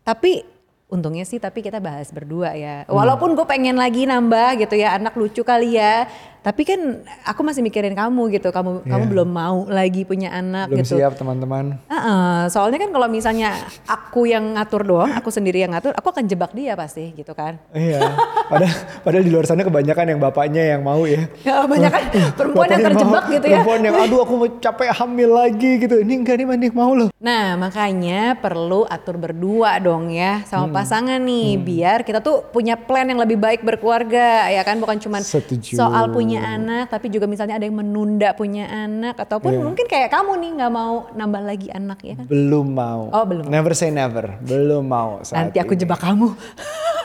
tapi 0.02 0.42
untungnya 0.90 1.28
sih 1.28 1.38
tapi 1.38 1.62
kita 1.62 1.78
bahas 1.78 2.10
berdua 2.10 2.58
ya. 2.58 2.82
Hmm. 2.90 2.98
Walaupun 2.98 3.38
gue 3.38 3.46
pengen 3.46 3.78
lagi 3.78 4.10
nambah 4.10 4.58
gitu 4.58 4.74
ya, 4.74 4.98
anak 4.98 5.14
lucu 5.14 5.46
kali 5.46 5.78
ya, 5.78 6.10
tapi 6.48 6.64
kan 6.64 7.04
aku 7.28 7.44
masih 7.44 7.60
mikirin 7.60 7.92
kamu 7.92 8.40
gitu. 8.40 8.56
Kamu 8.56 8.88
yeah. 8.88 8.96
kamu 8.96 9.04
belum 9.12 9.30
mau 9.36 9.68
lagi 9.68 10.08
punya 10.08 10.32
anak 10.32 10.72
belum 10.72 10.88
gitu. 10.88 10.96
siap 10.96 11.20
teman-teman. 11.20 11.76
Uh 11.92 11.96
-uh, 12.00 12.36
soalnya 12.48 12.80
kan 12.80 12.96
kalau 12.96 13.12
misalnya 13.12 13.52
aku 13.84 14.32
yang 14.32 14.56
ngatur 14.56 14.88
doang 14.88 15.12
aku 15.12 15.28
sendiri 15.28 15.60
yang 15.60 15.76
ngatur 15.76 15.92
aku 15.92 16.08
akan 16.08 16.24
jebak 16.24 16.56
dia 16.56 16.80
pasti 16.80 17.12
gitu 17.20 17.36
kan. 17.36 17.60
Iya. 17.76 18.00
Padahal 18.48 18.76
padahal 19.04 19.24
di 19.28 19.32
luar 19.36 19.44
sana 19.44 19.68
kebanyakan 19.68 20.16
yang 20.16 20.20
bapaknya 20.24 20.64
yang 20.72 20.88
mau 20.88 21.04
ya, 21.04 21.28
ya 21.44 21.68
banyak 21.68 21.92
kan 21.92 22.04
perempuan 22.40 22.68
yang 22.72 22.86
terjebak 22.88 23.24
mau, 23.28 23.34
gitu 23.36 23.44
ya. 23.44 23.52
perempuan 23.60 23.80
yang 23.84 23.96
aduh 24.00 24.20
aku 24.24 24.34
mau 24.40 24.50
capek 24.64 24.90
hamil 24.96 25.30
lagi 25.36 25.72
gitu. 25.84 25.96
Ini 26.00 26.14
enggak 26.16 26.36
nih 26.40 26.48
manik 26.48 26.72
mau 26.72 26.96
loh. 26.96 27.12
Nah 27.20 27.60
makanya 27.60 28.40
perlu 28.40 28.88
atur 28.88 29.20
berdua 29.20 29.84
dong 29.84 30.16
ya 30.16 30.48
sama 30.48 30.72
hmm. 30.72 30.76
pasangan 30.80 31.20
nih 31.20 31.60
hmm. 31.60 31.64
biar 31.68 32.00
kita 32.08 32.24
tuh 32.24 32.48
punya 32.56 32.80
plan 32.80 33.04
yang 33.04 33.20
lebih 33.20 33.36
baik 33.36 33.68
berkeluarga 33.68 34.48
ya 34.48 34.64
kan? 34.64 34.80
Bukan 34.80 35.04
cuma 35.04 35.20
soal 35.20 36.08
punya 36.16 36.37
punya 36.38 36.54
anak 36.54 36.86
tapi 36.94 37.10
juga 37.10 37.26
misalnya 37.26 37.58
ada 37.58 37.66
yang 37.66 37.78
menunda 37.82 38.30
punya 38.38 38.70
anak 38.70 39.18
ataupun 39.18 39.52
yeah. 39.58 39.66
mungkin 39.66 39.86
kayak 39.90 40.14
kamu 40.14 40.32
nih 40.38 40.52
nggak 40.62 40.74
mau 40.74 41.10
nambah 41.18 41.42
lagi 41.42 41.68
anak 41.74 42.00
ya 42.06 42.14
kan? 42.22 42.26
Belum 42.30 42.68
mau. 42.70 43.10
Oh 43.10 43.26
belum. 43.26 43.50
Never 43.50 43.74
say 43.74 43.90
never. 43.90 44.38
Belum 44.46 44.86
mau. 44.86 45.26
Saat 45.26 45.50
Nanti 45.50 45.58
aku 45.58 45.74
ini. 45.74 45.82
jebak 45.82 46.00
kamu. 46.00 46.30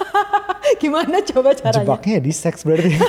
Gimana 0.83 1.25
coba 1.25 1.57
caranya? 1.57 1.81
Jebaknya 1.81 2.19
di 2.21 2.33
seks 2.33 2.61
berarti. 2.63 2.93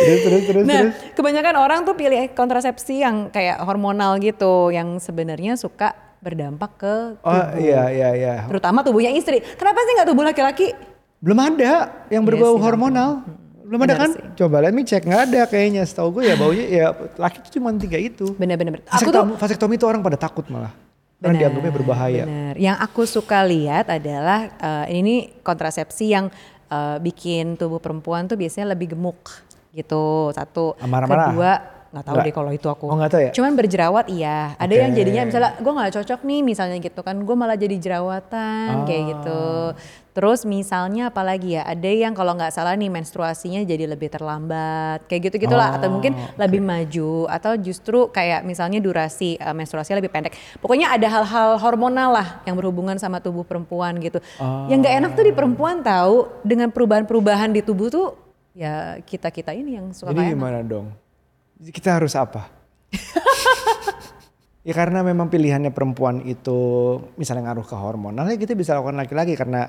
terus, 0.00 0.20
terus, 0.24 0.42
terus, 0.48 0.64
nah, 0.64 0.80
terus. 0.88 0.96
kebanyakan 1.12 1.54
orang 1.60 1.80
tuh 1.84 1.92
pilih 1.92 2.32
kontrasepsi 2.32 3.04
yang 3.04 3.28
kayak 3.28 3.60
hormonal 3.62 4.16
gitu, 4.16 4.72
yang 4.72 4.96
sebenarnya 4.96 5.60
suka 5.60 5.92
berdampak 6.20 6.70
ke 6.76 6.94
oh, 7.20 7.32
tubuh. 7.32 7.36
Oh 7.36 7.60
iya 7.60 7.82
iya 7.92 8.08
iya. 8.16 8.34
Terutama 8.48 8.84
tubuhnya 8.84 9.12
istri. 9.12 9.40
Kenapa 9.40 9.80
sih 9.84 9.92
nggak 9.96 10.08
tubuh 10.08 10.24
laki-laki? 10.24 10.89
Belum 11.20 11.36
ada 11.36 11.72
yang 12.08 12.24
berbau 12.24 12.56
yes, 12.56 12.64
hormonal. 12.64 13.10
Belum 13.68 13.80
ada 13.86 13.94
kan? 13.94 14.10
Sih. 14.16 14.24
Coba 14.40 14.64
let 14.64 14.72
me 14.72 14.82
cek 14.82 15.04
nggak 15.04 15.22
ada 15.30 15.40
kayaknya. 15.46 15.84
Setahu 15.84 16.18
gue 16.18 16.32
ya 16.32 16.34
baunya 16.34 16.64
ya 16.66 16.86
laki 16.96 17.44
itu 17.44 17.60
cuma 17.60 17.70
tiga 17.76 18.00
itu. 18.00 18.32
Bener-bener. 18.34 18.80
Aku 18.88 19.12
tuh 19.12 19.36
vasektomi 19.36 19.76
itu 19.76 19.84
orang 19.84 20.00
pada 20.00 20.16
takut 20.16 20.48
malah. 20.48 20.72
Karena 21.20 21.36
bener, 21.36 21.40
dianggapnya 21.44 21.72
berbahaya. 21.76 22.24
Bener. 22.24 22.54
Yang 22.56 22.76
aku 22.80 23.02
suka 23.04 23.44
lihat 23.44 23.92
adalah 23.92 24.48
uh, 24.56 24.86
ini 24.88 25.28
kontrasepsi 25.44 26.16
yang 26.16 26.32
uh, 26.72 26.96
bikin 26.96 27.60
tubuh 27.60 27.76
perempuan 27.76 28.24
tuh 28.24 28.40
biasanya 28.40 28.72
lebih 28.72 28.96
gemuk 28.96 29.20
gitu. 29.76 30.32
Satu. 30.32 30.80
Marah-marah. 30.80 31.28
Kedua 31.28 31.52
nggak 31.90 32.04
tahu 32.06 32.16
deh 32.22 32.34
kalau 32.34 32.50
itu 32.54 32.66
aku. 32.70 32.86
Oh 32.86 32.96
tahu 32.96 33.22
ya? 33.26 33.30
Cuman 33.34 33.52
berjerawat 33.58 34.06
iya. 34.14 34.54
Ada 34.56 34.70
okay. 34.70 34.82
yang 34.86 34.92
jadinya 34.94 35.22
misalnya 35.26 35.52
gue 35.58 35.72
nggak 35.74 35.92
cocok 35.98 36.20
nih 36.22 36.40
misalnya 36.46 36.76
gitu 36.78 37.00
kan, 37.02 37.16
gue 37.18 37.36
malah 37.36 37.58
jadi 37.58 37.76
jerawatan 37.82 38.82
oh. 38.82 38.86
kayak 38.86 39.02
gitu. 39.10 39.42
Terus 40.10 40.42
misalnya 40.42 41.14
apalagi 41.14 41.54
ya, 41.54 41.62
ada 41.62 41.86
yang 41.86 42.14
kalau 42.18 42.34
nggak 42.34 42.50
salah 42.50 42.74
nih 42.74 42.90
menstruasinya 42.90 43.62
jadi 43.62 43.86
lebih 43.86 44.10
terlambat, 44.10 45.06
kayak 45.06 45.30
gitu 45.30 45.46
gitulah, 45.46 45.70
oh, 45.70 45.76
atau 45.78 45.86
mungkin 45.86 46.18
okay. 46.18 46.34
lebih 46.34 46.58
maju, 46.58 47.30
atau 47.30 47.54
justru 47.54 48.10
kayak 48.10 48.42
misalnya 48.42 48.82
durasi 48.82 49.38
uh, 49.38 49.54
menstruasinya 49.54 50.02
lebih 50.02 50.10
pendek. 50.10 50.34
Pokoknya 50.58 50.90
ada 50.90 51.06
hal-hal 51.06 51.62
hormonal 51.62 52.10
lah 52.10 52.42
yang 52.42 52.58
berhubungan 52.58 52.98
sama 52.98 53.22
tubuh 53.22 53.46
perempuan 53.46 54.02
gitu. 54.02 54.18
Oh. 54.42 54.66
Yang 54.66 54.82
nggak 54.82 54.94
enak 54.98 55.10
tuh 55.14 55.24
di 55.30 55.32
perempuan 55.34 55.78
tahu 55.78 56.26
dengan 56.42 56.74
perubahan-perubahan 56.74 57.54
di 57.54 57.62
tubuh 57.62 57.86
tuh 57.86 58.06
ya 58.50 58.98
kita 59.06 59.30
kita 59.30 59.54
ini 59.54 59.78
yang 59.78 59.94
suka. 59.94 60.10
Jadi 60.10 60.34
gimana 60.34 60.58
dong? 60.66 60.90
Kita 61.60 62.00
harus 62.00 62.16
apa? 62.16 62.48
ya 64.66 64.72
karena 64.72 65.04
memang 65.04 65.28
pilihannya 65.28 65.72
perempuan 65.76 66.24
itu 66.24 66.58
misalnya 67.20 67.52
ngaruh 67.52 67.66
ke 67.68 67.76
hormonal 67.76 68.28
ya 68.28 68.36
kita 68.36 68.52
bisa 68.52 68.76
lakukan 68.76 68.96
laki-laki 68.96 69.32
karena 69.36 69.68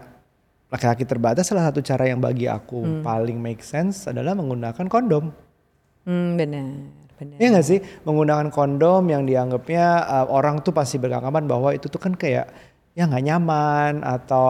laki-laki 0.72 1.04
terbatas 1.04 1.52
salah 1.52 1.68
satu 1.68 1.84
cara 1.84 2.08
yang 2.08 2.24
bagi 2.24 2.48
aku 2.48 2.80
hmm. 2.80 3.04
paling 3.04 3.38
make 3.40 3.60
sense 3.60 4.08
adalah 4.08 4.32
menggunakan 4.32 4.88
kondom. 4.88 5.36
Hmm, 6.08 6.40
benar. 6.40 6.66
Benar. 7.22 7.38
Iya 7.38 7.48
gak 7.54 7.68
sih 7.68 7.80
menggunakan 8.02 8.50
kondom 8.50 9.06
yang 9.06 9.30
dianggapnya 9.30 9.86
uh, 10.10 10.28
orang 10.34 10.64
tuh 10.66 10.74
pasti 10.74 10.98
beranggapan 10.98 11.46
bahwa 11.46 11.70
itu 11.70 11.86
tuh 11.86 12.02
kan 12.02 12.18
kayak 12.18 12.50
ya 12.92 13.08
nggak 13.08 13.24
nyaman 13.24 14.04
atau 14.04 14.50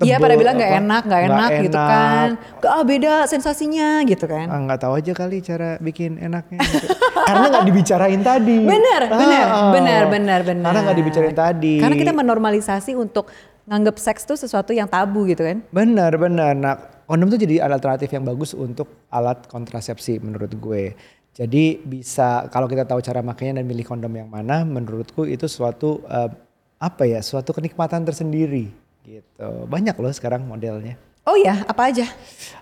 iya 0.00 0.16
pada 0.16 0.32
bilang 0.32 0.56
nggak 0.56 0.72
enak 0.80 1.02
nggak 1.04 1.22
enak, 1.28 1.50
enak 1.52 1.64
gitu 1.68 1.76
kan 1.76 2.28
ah 2.64 2.84
beda 2.88 3.12
sensasinya 3.28 4.00
gitu 4.08 4.24
kan 4.24 4.48
ah, 4.48 4.58
nggak 4.64 4.80
tahu 4.80 4.96
aja 4.96 5.12
kali 5.12 5.44
cara 5.44 5.76
bikin 5.76 6.16
enaknya 6.16 6.56
gitu. 6.64 6.88
karena 7.28 7.46
nggak 7.52 7.66
dibicarain 7.68 8.22
tadi 8.24 8.64
benar 8.64 9.02
ah, 9.12 9.18
benar 9.20 9.44
ah, 9.44 9.70
benar 9.76 10.02
benar 10.08 10.40
benar 10.40 10.66
karena 10.72 10.80
nggak 10.88 10.98
dibicarain 11.04 11.36
tadi 11.36 11.74
karena 11.84 11.96
kita 12.00 12.12
menormalisasi 12.16 12.96
untuk 12.96 13.28
nganggap 13.70 13.96
seks 14.02 14.26
tuh 14.26 14.34
sesuatu 14.34 14.74
yang 14.74 14.90
tabu 14.90 15.30
gitu 15.30 15.46
kan? 15.46 15.62
Benar, 15.70 16.18
benar. 16.18 16.52
Nah, 16.58 16.74
kondom 17.06 17.30
tuh 17.30 17.38
jadi 17.38 17.62
alat 17.62 17.78
alternatif 17.78 18.10
yang 18.10 18.26
bagus 18.26 18.50
untuk 18.50 19.06
alat 19.14 19.46
kontrasepsi 19.46 20.18
menurut 20.18 20.50
gue. 20.58 20.98
Jadi 21.30 21.78
bisa 21.86 22.50
kalau 22.50 22.66
kita 22.66 22.82
tahu 22.82 22.98
cara 22.98 23.22
makainya 23.22 23.62
dan 23.62 23.66
milih 23.70 23.86
kondom 23.86 24.10
yang 24.10 24.26
mana, 24.26 24.66
menurutku 24.66 25.22
itu 25.22 25.46
suatu 25.46 26.02
uh, 26.10 26.26
apa 26.80 27.04
ya, 27.04 27.20
suatu 27.20 27.52
kenikmatan 27.52 28.02
tersendiri 28.08 28.72
gitu. 29.04 29.68
Banyak 29.68 29.94
loh 30.00 30.10
sekarang 30.10 30.48
modelnya. 30.48 30.96
Oh 31.28 31.36
ya, 31.36 31.62
apa 31.68 31.92
aja? 31.92 32.08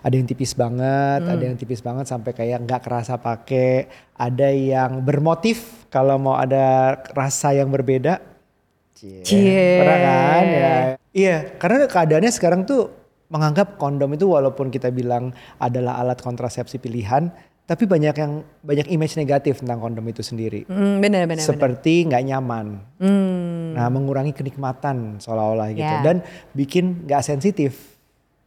Ada 0.03 0.19
yang 0.19 0.27
tipis 0.27 0.51
banget, 0.51 1.23
hmm. 1.23 1.31
ada 1.31 1.43
yang 1.47 1.55
tipis 1.55 1.79
banget 1.79 2.11
sampai 2.11 2.35
kayak 2.35 2.59
nggak 2.67 2.83
kerasa 2.83 3.15
pakai. 3.15 3.87
Ada 4.19 4.51
yang 4.51 4.99
bermotif 4.99 5.87
kalau 5.87 6.19
mau 6.19 6.35
ada 6.35 6.99
rasa 7.15 7.55
yang 7.55 7.71
berbeda. 7.71 8.19
Cie. 8.91 9.23
Cie. 9.23 9.79
Pernah 9.79 9.99
kan 10.03 10.45
ya. 10.45 10.75
Iya, 11.15 11.37
karena 11.55 11.87
keadaannya 11.87 12.31
sekarang 12.35 12.67
tuh 12.67 12.91
menganggap 13.31 13.79
kondom 13.79 14.11
itu 14.11 14.27
walaupun 14.27 14.67
kita 14.67 14.91
bilang 14.91 15.31
adalah 15.55 15.95
alat 16.01 16.19
kontrasepsi 16.19 16.83
pilihan, 16.83 17.31
tapi 17.69 17.85
banyak 17.85 18.15
yang 18.17 18.41
banyak 18.65 18.89
image 18.89 19.13
negatif 19.13 19.61
tentang 19.61 19.77
kondom 19.77 20.01
itu 20.09 20.25
sendiri. 20.25 20.65
Mm, 20.65 21.05
benar, 21.05 21.21
benar. 21.29 21.45
Seperti 21.45 22.09
nggak 22.09 22.23
nyaman. 22.25 22.81
Mm. 22.97 23.77
Nah, 23.77 23.85
mengurangi 23.93 24.33
kenikmatan 24.33 25.21
seolah-olah 25.21 25.69
gitu 25.77 25.85
yeah. 25.85 26.01
dan 26.01 26.25
bikin 26.57 27.05
nggak 27.05 27.21
sensitif. 27.21 27.77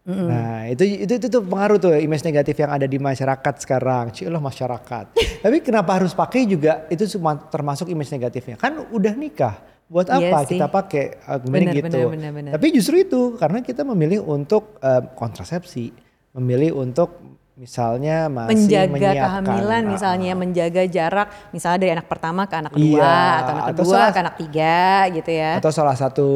Mm 0.02 0.10
-hmm. 0.10 0.26
Nah 0.26 0.58
itu 0.66 1.06
itu 1.06 1.12
itu 1.22 1.26
tuh 1.30 1.46
pengaruh 1.46 1.78
tuh 1.78 1.94
image 1.94 2.26
negatif 2.26 2.58
yang 2.58 2.74
ada 2.74 2.90
di 2.90 2.98
masyarakat 2.98 3.54
sekarang. 3.62 4.10
Cilah 4.10 4.42
masyarakat. 4.42 5.14
Tapi 5.46 5.56
kenapa 5.62 6.02
harus 6.02 6.10
pakai 6.18 6.42
juga 6.42 6.90
itu 6.90 7.06
cuma 7.14 7.38
termasuk 7.38 7.86
image 7.86 8.10
negatifnya. 8.10 8.58
Kan 8.58 8.90
udah 8.90 9.14
nikah 9.14 9.62
buat 9.86 10.10
iya 10.18 10.34
apa 10.34 10.50
kita 10.50 10.66
pakai 10.66 11.22
argumen 11.30 11.70
bener, 11.70 11.74
gitu. 11.78 11.86
Bener, 11.86 12.10
bener, 12.10 12.30
bener. 12.34 12.52
Tapi 12.58 12.66
justru 12.74 12.98
itu 12.98 13.38
karena 13.38 13.62
kita 13.62 13.86
memilih 13.86 14.26
untuk 14.26 14.82
uh, 14.82 15.14
kontrasepsi. 15.14 16.10
memilih 16.32 16.80
untuk 16.80 17.20
misalnya 17.52 18.32
masih 18.32 18.64
menjaga 18.88 19.12
kehamilan 19.12 19.82
ah, 19.84 19.90
misalnya 19.92 20.32
menjaga 20.32 20.82
jarak 20.88 21.28
misalnya 21.52 21.78
dari 21.84 21.92
anak 21.92 22.08
pertama 22.08 22.48
ke 22.48 22.54
anak 22.56 22.72
kedua 22.72 22.96
Iya, 22.96 23.12
atau 23.12 23.52
anak 23.52 23.64
atau 23.68 23.72
kedua 23.76 23.92
salah- 23.92 24.08
ke 24.08 24.18
anak 24.24 24.34
tiga 24.40 24.80
gitu 25.12 25.30
ya 25.30 25.52
atau 25.60 25.70
salah 25.70 25.92
satu 25.92 26.28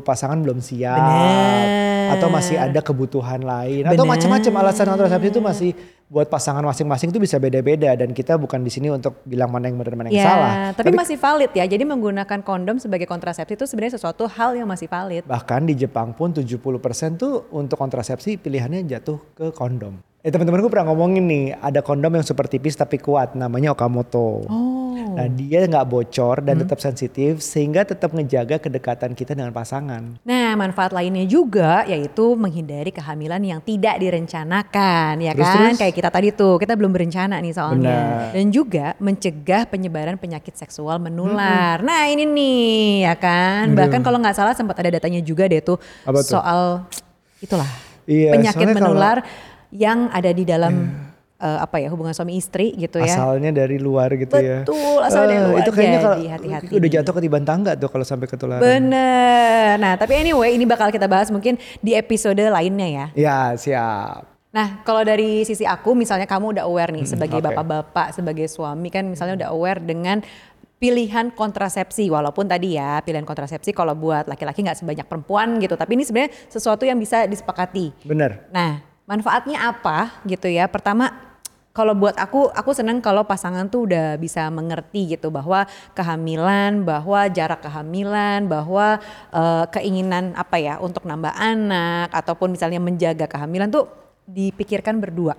pasangan 0.00 0.40
belum 0.40 0.64
siap 0.64 0.96
Bener. 0.96 2.16
atau 2.16 2.28
masih 2.32 2.56
ada 2.56 2.80
kebutuhan 2.80 3.44
lain 3.44 3.84
atau 3.84 4.08
Bener. 4.08 4.12
macam-macam 4.16 4.52
alasan 4.64 4.86
kontrasepsi 4.88 5.28
itu 5.28 5.40
masih 5.44 5.70
buat 6.14 6.30
pasangan 6.30 6.62
masing-masing 6.62 7.10
itu 7.10 7.18
bisa 7.18 7.42
beda-beda 7.42 7.90
dan 7.98 8.14
kita 8.14 8.38
bukan 8.38 8.62
di 8.62 8.70
sini 8.70 8.86
untuk 8.86 9.18
bilang 9.26 9.50
mana 9.50 9.66
yang 9.66 9.74
benar 9.74 9.98
mana 9.98 10.14
yang 10.14 10.22
Ya, 10.22 10.26
salah 10.30 10.52
tapi, 10.70 10.94
masih 10.94 11.18
valid 11.18 11.50
ya. 11.50 11.66
Jadi 11.66 11.82
menggunakan 11.82 12.38
kondom 12.46 12.78
sebagai 12.78 13.10
kontrasepsi 13.10 13.58
itu 13.58 13.66
sebenarnya 13.66 13.98
sesuatu 13.98 14.30
hal 14.30 14.54
yang 14.54 14.70
masih 14.70 14.86
valid. 14.86 15.26
bahkan 15.26 15.66
di 15.66 15.74
Jepang 15.74 16.14
pun 16.14 16.30
70% 16.30 16.54
tuh 17.18 17.50
untuk 17.50 17.74
kontrasepsi 17.74 18.38
pilihannya 18.38 18.86
jatuh 18.86 19.18
ke 19.34 19.50
kondom 19.50 19.98
eh 20.22 20.30
teman-temanku 20.30 20.70
pernah 20.70 20.88
ngomongin 20.88 21.24
nih 21.26 21.44
ada 21.58 21.82
kondom 21.82 22.14
yang 22.14 22.24
super 22.24 22.46
tipis 22.46 22.78
tapi 22.78 22.96
kuat 22.96 23.34
namanya 23.34 23.74
Okamoto 23.74 24.46
Oh. 24.48 24.74
Nah 25.14 25.26
dia 25.26 25.66
nggak 25.66 25.86
bocor 25.86 26.42
dan 26.42 26.58
tetap 26.58 26.78
sensitif 26.78 27.38
sehingga 27.38 27.82
tetap 27.82 28.10
ngejaga 28.10 28.58
kedekatan 28.58 29.14
kita 29.14 29.34
dengan 29.34 29.50
pasangan. 29.50 30.18
Nah, 30.22 30.54
manfaat 30.54 30.90
lainnya 30.90 31.26
juga 31.26 31.82
yaitu 31.84 32.34
menghindari 32.34 32.90
kehamilan 32.90 33.42
yang 33.42 33.60
tidak 33.62 33.98
direncanakan, 33.98 35.18
ya 35.18 35.32
Terus, 35.34 35.46
kan? 35.46 35.56
terus? 35.70 35.78
Kayak 35.78 35.94
kita 35.94 36.03
tadi 36.08 36.28
tuh, 36.28 36.56
kita 36.56 36.74
belum 36.74 36.90
berencana 36.90 37.38
nih 37.38 37.52
soalnya. 37.52 37.96
Benar. 37.96 38.32
Dan 38.32 38.46
juga 38.48 38.86
mencegah 38.98 39.62
penyebaran 39.64 40.16
penyakit 40.16 40.52
seksual 40.52 40.98
menular. 40.98 41.78
Nah, 41.80 42.08
ini 42.08 42.24
nih, 42.24 42.72
ya 43.04 43.14
kan? 43.14 43.70
Bahkan 43.70 44.00
kalau 44.00 44.18
nggak 44.18 44.34
salah 44.34 44.52
sempat 44.52 44.74
ada 44.76 44.96
datanya 44.96 45.20
juga 45.20 45.44
deh 45.44 45.60
tuh 45.60 45.78
Apa 46.02 46.20
tuh? 46.20 46.34
soal 46.34 46.60
itulah 47.38 47.68
Iya, 48.04 48.32
penyakit 48.32 48.58
soalnya 48.58 48.74
kalau- 48.74 48.92
menular 48.92 49.18
yang 49.70 50.08
ada 50.08 50.28
di 50.28 50.42
dalam 50.42 50.74
eh, 51.34 51.58
apa 51.60 51.76
ya 51.76 51.88
hubungan 51.88 52.12
suami 52.12 52.34
istri 52.34 52.72
gitu 52.74 52.98
ya. 52.98 53.10
Asalnya 53.10 53.50
dari 53.50 53.76
luar 53.76 54.08
gitu 54.14 54.32
ya. 54.34 54.64
Betul, 54.64 54.98
asal 54.98 55.26
dari 55.26 55.36
Eh, 55.36 55.44
luar. 55.44 55.60
Itu 55.60 55.70
kayaknya 55.70 56.00
kalau 56.00 56.16
hati-hati 56.16 56.72
udah 56.72 56.90
jatuh 56.90 57.12
ketiban 57.12 57.44
tangga 57.44 57.72
tuh 57.74 57.88
kalau 57.88 58.00
sampai 58.02 58.26
ketularan. 58.26 58.62
Bener. 58.62 59.76
Nah, 59.76 59.92
tapi 59.94 60.14
anyway, 60.16 60.54
ini 60.54 60.64
bakal 60.64 60.88
kita 60.88 61.04
bahas 61.04 61.28
mungkin 61.28 61.54
di 61.78 61.92
episode 61.92 62.38
lainnya 62.38 62.88
ya. 62.88 63.06
Ya 63.14 63.38
siap. 63.54 64.33
Nah, 64.54 64.86
kalau 64.86 65.02
dari 65.02 65.42
sisi 65.42 65.66
aku, 65.66 65.98
misalnya 65.98 66.30
kamu 66.30 66.54
udah 66.54 66.64
aware 66.70 66.94
nih 66.94 67.02
sebagai 67.10 67.42
oke. 67.42 67.50
bapak-bapak, 67.50 68.14
sebagai 68.14 68.46
suami 68.46 68.86
kan, 68.86 69.02
misalnya 69.02 69.34
udah 69.42 69.48
aware 69.50 69.82
dengan 69.82 70.22
pilihan 70.78 71.34
kontrasepsi, 71.34 72.06
walaupun 72.06 72.46
tadi 72.46 72.78
ya 72.78 73.02
pilihan 73.02 73.26
kontrasepsi 73.26 73.74
kalau 73.74 73.98
buat 73.98 74.30
laki-laki 74.30 74.62
nggak 74.62 74.78
sebanyak 74.78 75.10
perempuan 75.10 75.58
gitu, 75.58 75.74
tapi 75.74 75.98
ini 75.98 76.06
sebenarnya 76.06 76.30
sesuatu 76.46 76.86
yang 76.86 77.02
bisa 77.02 77.26
disepakati. 77.26 78.06
Bener. 78.06 78.46
Nah, 78.54 78.78
manfaatnya 79.10 79.74
apa 79.74 80.22
gitu 80.22 80.46
ya? 80.46 80.70
Pertama, 80.70 81.10
kalau 81.74 81.90
buat 81.98 82.14
aku, 82.14 82.54
aku 82.54 82.70
senang 82.70 83.02
kalau 83.02 83.26
pasangan 83.26 83.66
tuh 83.66 83.90
udah 83.90 84.14
bisa 84.22 84.46
mengerti 84.54 85.18
gitu 85.18 85.34
bahwa 85.34 85.66
kehamilan, 85.98 86.86
bahwa 86.86 87.26
jarak 87.26 87.58
kehamilan, 87.58 88.46
bahwa 88.46 89.02
eh, 89.34 89.64
keinginan 89.74 90.30
apa 90.38 90.62
ya 90.62 90.78
untuk 90.78 91.02
nambah 91.02 91.34
anak 91.34 92.14
ataupun 92.14 92.54
misalnya 92.54 92.78
menjaga 92.78 93.26
kehamilan 93.26 93.74
tuh 93.74 94.03
dipikirkan 94.24 94.98
berdua 94.98 95.36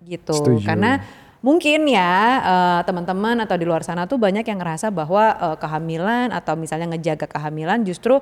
gitu. 0.00 0.32
Setuju. 0.32 0.62
Karena 0.64 1.02
mungkin 1.38 1.86
ya 1.86 2.12
eh, 2.40 2.80
teman-teman 2.82 3.38
atau 3.42 3.54
di 3.54 3.62
luar 3.62 3.82
sana 3.82 4.04
tuh 4.04 4.18
banyak 4.18 4.42
yang 4.42 4.58
ngerasa 4.58 4.90
bahwa 4.90 5.24
eh, 5.34 5.56
kehamilan 5.56 6.30
atau 6.30 6.54
misalnya 6.54 6.90
ngejaga 6.90 7.26
kehamilan 7.26 7.82
justru 7.82 8.18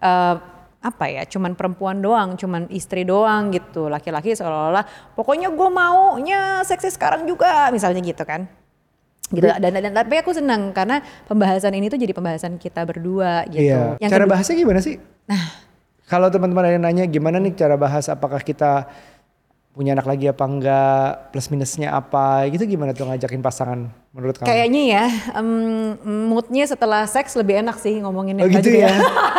eh, 0.00 0.36
apa 0.84 1.08
ya 1.08 1.24
cuman 1.24 1.56
perempuan 1.56 1.96
doang 1.96 2.36
cuman 2.36 2.68
istri 2.68 3.08
doang 3.08 3.48
gitu 3.48 3.88
laki-laki 3.88 4.36
seolah-olah 4.36 4.84
pokoknya 5.16 5.48
gue 5.48 5.68
maunya 5.72 6.60
seksi 6.60 6.92
sekarang 6.92 7.24
juga 7.24 7.72
misalnya 7.72 8.04
gitu 8.04 8.20
kan 8.20 8.44
gitu 9.32 9.48
dan, 9.48 9.64
dan, 9.64 9.80
dan- 9.80 9.96
tapi 9.96 10.20
aku 10.20 10.36
senang 10.36 10.76
karena 10.76 11.00
pembahasan 11.24 11.72
ini 11.72 11.88
tuh 11.88 11.96
jadi 11.96 12.12
pembahasan 12.12 12.60
kita 12.60 12.84
berdua 12.84 13.48
gitu 13.48 13.64
Iya. 13.64 13.96
Yang 13.96 14.10
cara 14.12 14.24
kedua- 14.28 14.32
bahasnya 14.36 14.56
gimana 14.60 14.80
sih? 14.84 15.00
Nah. 15.24 15.44
Kalau 16.04 16.28
teman-teman 16.28 16.68
ada 16.68 16.76
yang 16.76 16.84
nanya 16.84 17.04
gimana 17.08 17.40
nih 17.40 17.56
cara 17.56 17.80
bahas 17.80 18.12
apakah 18.12 18.44
kita 18.44 18.84
punya 19.74 19.98
anak 19.98 20.06
lagi 20.06 20.30
apa 20.30 20.44
enggak, 20.46 21.34
plus 21.34 21.50
minusnya 21.50 21.90
apa, 21.98 22.46
gitu 22.48 22.62
gimana 22.64 22.94
tuh 22.94 23.10
ngajakin 23.10 23.42
pasangan 23.42 24.03
menurut 24.14 24.38
kamu? 24.38 24.46
Kayaknya 24.46 24.82
ya, 24.86 25.04
em, 25.34 25.48
moodnya 26.30 26.64
setelah 26.64 27.02
seks 27.04 27.34
lebih 27.34 27.58
enak 27.60 27.76
sih 27.76 27.98
ngomonginnya. 27.98 28.46
Oh 28.46 28.48
gitu 28.48 28.70
juga 28.70 28.86
ya? 28.86 28.94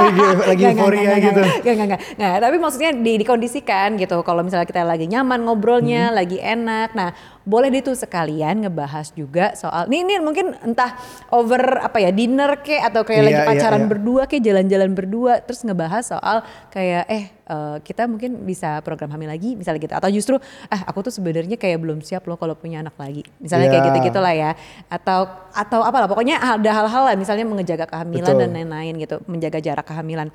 Lagi, 0.51 0.63
euforia 0.67 1.13
gitu. 1.17 1.41
Nggak, 1.41 1.63
nggak, 1.63 1.88
nggak, 1.88 2.01
nggak. 2.20 2.36
Tapi 2.44 2.55
maksudnya 2.60 2.91
di, 2.91 3.13
dikondisikan 3.17 3.96
gitu. 3.96 4.20
Kalau 4.20 4.44
misalnya 4.44 4.67
kita 4.67 4.84
lagi 4.84 5.08
nyaman 5.08 5.47
ngobrolnya, 5.47 6.12
Hmm. 6.12 6.17
lagi 6.19 6.38
enak. 6.38 6.91
Nah, 6.91 7.15
boleh 7.45 7.69
deh 7.69 7.80
tuh 7.80 7.95
sekalian 7.95 8.65
ngebahas 8.65 9.13
juga 9.13 9.56
soal, 9.56 9.88
nih, 9.88 10.04
ini 10.04 10.13
mungkin 10.19 10.58
entah 10.60 10.97
over 11.32 11.62
apa 11.80 12.02
ya, 12.02 12.12
dinner 12.12 12.60
kek 12.60 12.84
atau 12.84 13.08
kayak 13.08 13.21
Iya, 13.21 13.28
lagi 13.32 13.39
iya, 13.39 13.47
pacaran 13.47 13.84
iya. 13.86 13.89
berdua 13.89 14.21
kek, 14.28 14.41
jalan-jalan 14.43 14.91
berdua. 14.91 15.39
Terus 15.39 15.63
ngebahas 15.63 16.04
soal 16.04 16.43
kayak, 16.69 17.06
eh 17.08 17.23
eh, 17.45 17.78
kita 17.80 18.10
mungkin 18.10 18.41
bisa 18.41 18.82
program 18.82 19.13
hamil 19.13 19.30
lagi, 19.30 19.54
misalnya 19.54 19.78
gitu. 19.80 19.93
Atau 19.93 20.10
justru, 20.10 20.36
eh 20.67 20.82
aku 20.84 21.06
tuh 21.06 21.13
sebenarnya 21.13 21.56
kayak 21.56 21.78
belum 21.78 22.02
siap 22.02 22.26
loh 22.26 22.36
kalau 22.36 22.58
punya 22.58 22.82
anak 22.82 22.97
lagi. 22.97 23.21
Misalnya 23.38 23.69
kayak 23.69 23.84
Iya. 23.86 23.89
gitu-gitu 23.93 24.19
lah 24.19 24.34
ya. 24.34 24.52
Atau 24.88 25.28
atau 25.51 25.80
apalah 25.82 26.06
pokoknya 26.06 26.38
ada 26.38 26.71
hal-hal 26.71 27.04
lah 27.10 27.15
misalnya 27.17 27.47
menjaga 27.47 27.89
kehamilan 27.89 28.28
Betul. 28.28 28.41
dan 28.41 28.49
lain-lain 28.54 28.93
gitu, 29.01 29.15
menjaga 29.25 29.60
jarak 29.63 29.86
kehamilan. 29.88 30.30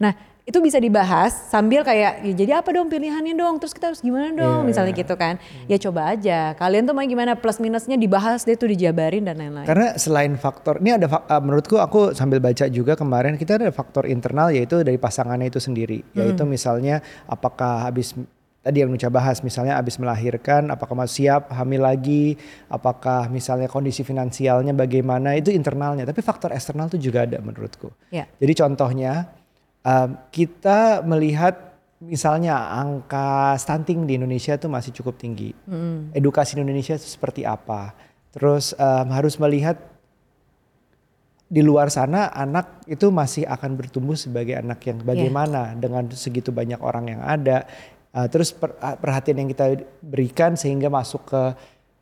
Nah, 0.00 0.12
itu 0.50 0.58
bisa 0.58 0.80
dibahas 0.82 1.30
sambil 1.52 1.86
kayak 1.86 2.26
ya 2.26 2.32
jadi 2.34 2.52
apa 2.58 2.74
dong 2.74 2.90
pilihannya 2.90 3.38
dong, 3.38 3.62
terus 3.62 3.70
kita 3.70 3.92
harus 3.92 4.02
gimana 4.02 4.34
dong, 4.34 4.64
Iya, 4.64 4.68
misalnya 4.68 4.92
iya. 4.96 5.02
gitu 5.06 5.14
kan. 5.14 5.34
Ya 5.70 5.76
coba 5.78 6.00
aja. 6.10 6.38
Kalian 6.58 6.90
tuh 6.90 6.94
mau 6.96 7.06
gimana 7.06 7.38
plus 7.38 7.62
minusnya 7.62 7.94
dibahas 7.94 8.42
deh 8.42 8.58
tuh 8.58 8.66
dijabarin 8.72 9.22
dan 9.30 9.38
lain-lain. 9.38 9.68
Karena 9.68 9.94
selain 9.94 10.34
faktor, 10.34 10.82
ini 10.82 10.96
ada 10.96 11.06
uh, 11.06 11.38
menurutku 11.38 11.78
aku 11.78 12.16
sambil 12.18 12.42
baca 12.42 12.66
juga 12.66 12.98
kemarin 12.98 13.38
kita 13.38 13.62
ada 13.62 13.70
faktor 13.70 14.10
internal 14.10 14.50
yaitu 14.50 14.80
dari 14.82 14.98
pasangannya 14.98 15.52
itu 15.52 15.62
sendiri, 15.62 16.02
yaitu 16.18 16.42
misalnya 16.42 16.98
apakah 17.30 17.86
habis 17.86 18.16
tadi 18.60 18.84
yang 18.84 18.92
Nuca 18.92 19.08
bahas 19.08 19.40
misalnya 19.40 19.80
habis 19.80 19.96
melahirkan 19.96 20.68
apakah 20.68 20.92
masih 20.92 21.28
siap 21.28 21.48
hamil 21.52 21.80
lagi, 21.84 22.36
apakah 22.68 23.32
misalnya 23.32 23.66
kondisi 23.66 24.04
finansialnya 24.04 24.76
bagaimana 24.76 25.36
itu 25.36 25.48
internalnya, 25.52 26.04
tapi 26.04 26.20
faktor 26.20 26.52
eksternal 26.52 26.92
itu 26.92 27.10
juga 27.10 27.24
ada 27.24 27.40
menurutku. 27.40 27.88
Ya. 28.12 28.28
Jadi 28.36 28.52
contohnya 28.56 29.32
um, 29.84 30.16
kita 30.28 31.00
melihat 31.04 31.70
misalnya 32.00 32.56
angka 32.72 33.56
stunting 33.60 34.08
di 34.08 34.16
Indonesia 34.16 34.56
itu 34.56 34.68
masih 34.68 34.92
cukup 34.96 35.20
tinggi. 35.20 35.52
Edukasi 36.16 36.56
di 36.56 36.64
Indonesia 36.64 36.96
itu 36.96 37.04
seperti 37.04 37.44
apa? 37.44 37.92
Terus 38.32 38.72
um, 38.76 39.08
harus 39.12 39.36
melihat 39.36 39.76
di 41.50 41.66
luar 41.66 41.90
sana 41.90 42.30
anak 42.30 42.86
itu 42.86 43.10
masih 43.10 43.42
akan 43.42 43.74
bertumbuh 43.74 44.14
sebagai 44.14 44.54
anak 44.54 44.86
yang 44.86 45.02
bagaimana 45.02 45.74
dengan 45.74 46.06
segitu 46.14 46.54
banyak 46.54 46.78
orang 46.78 47.10
yang 47.10 47.22
ada. 47.26 47.66
Uh, 48.10 48.26
terus 48.26 48.50
uh, 48.50 48.98
perhatian 48.98 49.38
yang 49.38 49.48
kita 49.54 49.86
berikan 50.02 50.58
sehingga 50.58 50.90
masuk 50.90 51.30
ke 51.30 51.42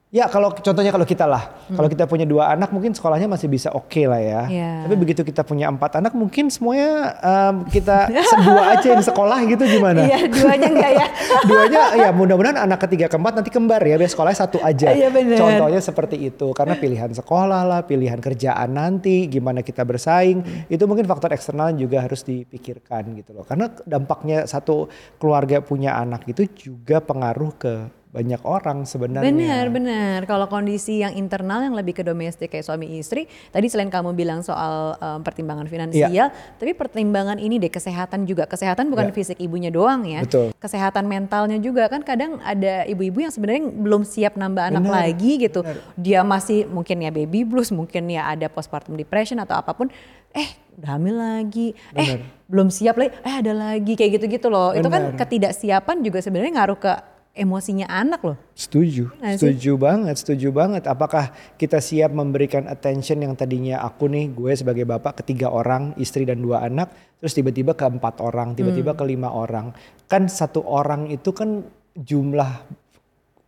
ya 0.08 0.24
kalau 0.32 0.48
contohnya 0.56 0.88
kalau 0.88 1.04
kita 1.04 1.28
lah, 1.28 1.68
kalau 1.68 1.84
kita 1.84 2.08
punya 2.08 2.24
dua 2.24 2.56
anak 2.56 2.72
mungkin 2.72 2.96
sekolahnya 2.96 3.28
masih 3.28 3.44
bisa 3.44 3.68
oke 3.76 4.08
lah 4.08 4.20
ya. 4.20 4.42
Iya. 4.48 4.72
Tapi 4.88 4.94
begitu 4.96 5.20
kita 5.20 5.44
punya 5.44 5.68
empat 5.68 6.00
anak 6.00 6.16
mungkin 6.16 6.48
semuanya 6.48 7.12
um, 7.20 7.54
kita 7.68 8.08
sedua 8.08 8.72
aja 8.72 8.88
yang 8.96 9.04
sekolah 9.04 9.38
gitu 9.44 9.64
gimana? 9.68 10.08
Iya, 10.08 10.24
duanya 10.32 10.68
enggak 10.72 10.92
ya. 10.96 11.06
Duanya 11.48 11.82
ya 11.92 12.08
mudah-mudahan 12.16 12.58
anak 12.64 12.88
ketiga 12.88 13.06
keempat 13.12 13.36
nanti 13.36 13.50
kembar 13.52 13.84
ya 13.84 14.00
biar 14.00 14.08
sekolahnya 14.08 14.38
satu 14.48 14.58
aja. 14.64 14.96
Iya, 14.96 15.12
bener. 15.12 15.36
Contohnya 15.36 15.80
seperti 15.84 16.16
itu 16.32 16.56
karena 16.56 16.74
pilihan 16.80 17.12
sekolah 17.12 17.62
lah, 17.68 17.80
pilihan 17.84 18.16
kerjaan 18.16 18.72
nanti, 18.72 19.28
gimana 19.28 19.60
kita 19.60 19.84
bersaing, 19.84 20.68
itu 20.72 20.82
mungkin 20.88 21.04
faktor 21.04 21.36
eksternal 21.36 21.76
juga 21.76 22.00
harus 22.00 22.24
dipikirkan 22.24 23.12
gitu 23.12 23.36
loh. 23.36 23.44
Karena 23.44 23.68
dampaknya 23.84 24.48
satu 24.48 24.88
keluarga 25.20 25.60
punya 25.60 26.00
anak 26.00 26.24
itu 26.24 26.48
juga 26.48 27.04
pengaruh 27.04 27.52
ke 27.60 27.97
banyak 28.08 28.40
orang 28.40 28.88
sebenarnya. 28.88 29.28
Benar, 29.28 29.64
benar. 29.68 30.18
Kalau 30.24 30.48
kondisi 30.48 31.04
yang 31.04 31.12
internal 31.12 31.60
yang 31.60 31.76
lebih 31.76 31.92
ke 31.92 32.00
domestik 32.00 32.48
kayak 32.48 32.64
suami 32.64 32.96
istri, 32.96 33.28
tadi 33.52 33.68
selain 33.68 33.92
kamu 33.92 34.16
bilang 34.16 34.40
soal 34.40 34.96
em, 34.96 35.20
pertimbangan 35.20 35.68
finansial, 35.68 36.08
Iya. 36.08 36.32
tapi 36.56 36.72
pertimbangan 36.72 37.36
ini 37.36 37.60
deh 37.60 37.68
kesehatan 37.68 38.24
juga. 38.24 38.48
Kesehatan 38.48 38.88
bukan 38.88 39.12
Iya. 39.12 39.14
fisik 39.14 39.38
ibunya 39.38 39.68
doang 39.68 40.08
ya. 40.08 40.24
Betul. 40.24 40.56
Kesehatan 40.56 41.04
mentalnya 41.04 41.60
juga 41.60 41.92
kan 41.92 42.00
kadang 42.00 42.40
ada 42.40 42.88
ibu-ibu 42.88 43.20
yang 43.20 43.32
sebenarnya 43.32 43.68
belum 43.68 44.02
siap 44.02 44.40
nambah 44.40 44.72
anak 44.72 44.82
Benar, 44.88 44.94
lagi 45.04 45.32
gitu. 45.38 45.60
benar. 45.60 45.76
Dia 46.00 46.20
masih 46.24 46.64
mungkin 46.64 47.04
ya 47.04 47.12
baby 47.12 47.44
blues, 47.44 47.68
mungkin 47.68 48.08
ya 48.08 48.24
ada 48.24 48.48
postpartum 48.48 48.96
depression 48.96 49.36
atau 49.36 49.52
apa 49.52 49.76
pun. 49.76 49.92
Eh, 50.32 50.48
udah 50.80 50.96
hamil 50.96 51.12
lagi. 51.12 51.76
Eh, 51.92 52.16
Benar. 52.16 52.20
belum 52.48 52.68
siap 52.68 52.96
lagi. 52.96 53.12
Eh, 53.20 53.34
ada 53.36 53.52
lagi 53.52 53.92
kayak 53.92 54.16
gitu-gitu 54.16 54.48
loh. 54.48 54.72
Itu 54.72 54.88
kan 54.88 55.12
Benar. 55.12 55.20
ketidaksiapan 55.20 56.00
juga 56.00 56.24
sebenarnya 56.24 56.52
ngaruh 56.56 56.80
ke 56.80 56.92
emosinya 57.34 57.86
anak 57.86 58.20
loh. 58.24 58.36
Setuju, 58.52 59.14
sih? 59.14 59.36
setuju 59.38 59.78
banget, 59.78 60.14
setuju 60.18 60.48
banget. 60.50 60.90
Apakah 60.90 61.30
kita 61.54 61.78
siap 61.78 62.10
memberikan 62.10 62.66
attention 62.66 63.22
yang 63.22 63.38
tadinya 63.38 63.80
aku 63.86 64.10
nih, 64.10 64.34
gue 64.34 64.52
sebagai 64.58 64.82
bapak 64.84 65.22
ketiga 65.22 65.48
orang, 65.48 65.94
istri 65.96 66.26
dan 66.26 66.42
dua 66.42 66.66
anak, 66.66 66.90
terus 67.22 67.34
tiba-tiba 67.38 67.78
ke 67.78 67.86
empat 67.86 68.18
orang, 68.20 68.58
tiba-tiba 68.58 68.92
Hmm. 68.92 69.00
ke 69.00 69.04
lima 69.06 69.30
orang. 69.30 69.70
Kan 70.10 70.26
satu 70.26 70.66
orang 70.66 71.06
itu 71.08 71.30
kan 71.30 71.62
jumlah 71.94 72.66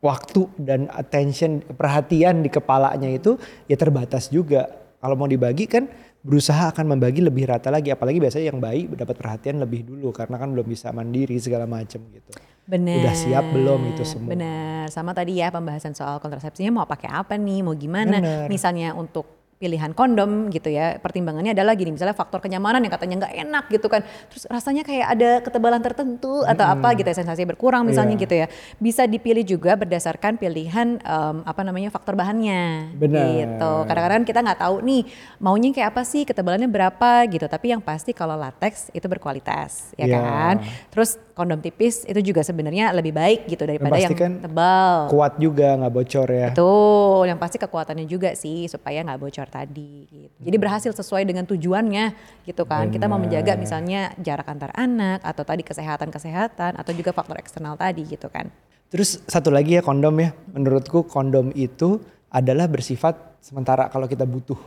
waktu 0.00 0.48
dan 0.56 0.88
attention 0.96 1.60
perhatian 1.76 2.40
di 2.40 2.48
kepalanya 2.48 3.08
itu 3.10 3.36
ya 3.68 3.76
terbatas 3.76 4.32
juga. 4.32 4.66
Kalau 5.00 5.16
mau 5.16 5.28
dibagi 5.28 5.64
kan 5.64 5.88
berusaha 6.20 6.68
akan 6.68 6.96
membagi 6.96 7.24
lebih 7.24 7.48
rata 7.48 7.72
lagi 7.72 7.88
apalagi 7.88 8.20
biasanya 8.20 8.52
yang 8.52 8.60
bayi 8.60 8.84
dapat 8.92 9.16
perhatian 9.16 9.56
lebih 9.56 9.88
dulu 9.88 10.12
karena 10.12 10.36
kan 10.36 10.52
belum 10.52 10.68
bisa 10.68 10.92
mandiri 10.92 11.40
segala 11.40 11.64
macam 11.64 12.00
gitu. 12.12 12.30
Benar. 12.68 13.02
Udah 13.02 13.14
siap 13.16 13.44
belum 13.50 13.80
itu 13.96 14.04
semua? 14.04 14.30
Benar. 14.36 14.86
Sama 14.92 15.10
tadi 15.16 15.40
ya 15.40 15.50
pembahasan 15.50 15.96
soal 15.96 16.20
kontrasepsinya 16.22 16.70
mau 16.70 16.86
pakai 16.86 17.10
apa 17.10 17.34
nih, 17.34 17.64
mau 17.64 17.74
gimana. 17.74 18.20
Bener. 18.20 18.46
Misalnya 18.46 18.94
untuk 18.94 19.39
pilihan 19.60 19.92
kondom 19.92 20.48
gitu 20.48 20.72
ya. 20.72 20.96
Pertimbangannya 20.96 21.52
adalah 21.52 21.76
gini 21.76 21.92
misalnya 21.92 22.16
faktor 22.16 22.40
kenyamanan 22.40 22.80
yang 22.80 22.88
katanya 22.88 23.28
nggak 23.28 23.34
enak 23.44 23.64
gitu 23.68 23.92
kan. 23.92 24.00
Terus 24.32 24.48
rasanya 24.48 24.80
kayak 24.80 25.06
ada 25.12 25.30
ketebalan 25.44 25.84
tertentu 25.84 26.40
atau 26.48 26.64
apa 26.64 26.96
gitu 26.96 27.04
ya 27.04 27.12
sensasi 27.12 27.44
berkurang 27.44 27.84
misalnya 27.84 28.16
Iya. 28.16 28.22
gitu 28.24 28.34
ya. 28.40 28.46
Bisa 28.80 29.04
dipilih 29.04 29.44
juga 29.44 29.76
berdasarkan 29.76 30.40
pilihan 30.40 30.96
em, 31.04 31.36
apa 31.44 31.60
namanya 31.60 31.92
faktor 31.92 32.16
bahannya. 32.16 32.88
Benar. 32.96 33.20
gitu. 33.36 33.72
Kadang-kadang 33.84 34.22
kita 34.24 34.40
nggak 34.40 34.60
tahu 34.64 34.76
nih 34.80 35.02
maunya 35.36 35.68
kayak 35.76 35.92
apa 35.92 36.02
sih 36.08 36.24
ketebalannya 36.24 36.66
berapa 36.66 37.28
gitu. 37.28 37.44
Tapi 37.44 37.76
yang 37.76 37.84
pasti 37.84 38.16
kalau 38.16 38.40
latex 38.40 38.88
itu 38.96 39.04
berkualitas 39.04 39.92
ya 40.00 40.08
Iya. 40.08 40.18
kan. 40.24 40.54
Terus 40.88 41.20
kondom 41.36 41.60
tipis 41.60 42.08
itu 42.08 42.32
juga 42.32 42.40
sebenarnya 42.40 42.96
lebih 42.96 43.12
baik 43.12 43.44
gitu 43.44 43.68
daripada 43.68 44.00
yang 44.00 44.08
pastikan 44.08 44.40
tebal. 44.40 45.12
Kuat 45.12 45.36
juga 45.36 45.76
nggak 45.76 45.92
bocor 45.92 46.28
ya. 46.32 46.48
Betul, 46.48 47.28
yang 47.28 47.36
pasti 47.36 47.60
kekuatannya 47.60 48.08
juga 48.08 48.32
sih 48.32 48.64
supaya 48.64 49.04
nggak 49.04 49.20
bocor 49.20 49.48
tadi. 49.50 50.06
Gitu. 50.06 50.36
Jadi 50.38 50.56
berhasil 50.56 50.94
sesuai 50.94 51.26
dengan 51.26 51.44
tujuannya 51.44 52.14
gitu 52.46 52.62
kan. 52.62 52.88
Kita 52.88 53.10
mau 53.10 53.18
menjaga 53.18 53.58
misalnya 53.58 54.14
jarak 54.22 54.46
antar 54.46 54.70
anak 54.78 55.20
atau 55.26 55.42
tadi 55.42 55.66
kesehatan-kesehatan 55.66 56.78
atau 56.78 56.92
juga 56.94 57.10
faktor 57.10 57.42
eksternal 57.42 57.74
tadi 57.74 58.06
gitu 58.06 58.30
kan. 58.30 58.46
Terus 58.90 59.22
satu 59.26 59.50
lagi 59.50 59.76
ya 59.76 59.82
kondom 59.82 60.14
ya. 60.22 60.30
Menurutku 60.54 61.04
kondom 61.10 61.50
itu 61.58 61.98
adalah 62.30 62.70
bersifat 62.70 63.42
sementara 63.42 63.90
kalau 63.90 64.06
kita 64.06 64.22
butuh. 64.22 64.58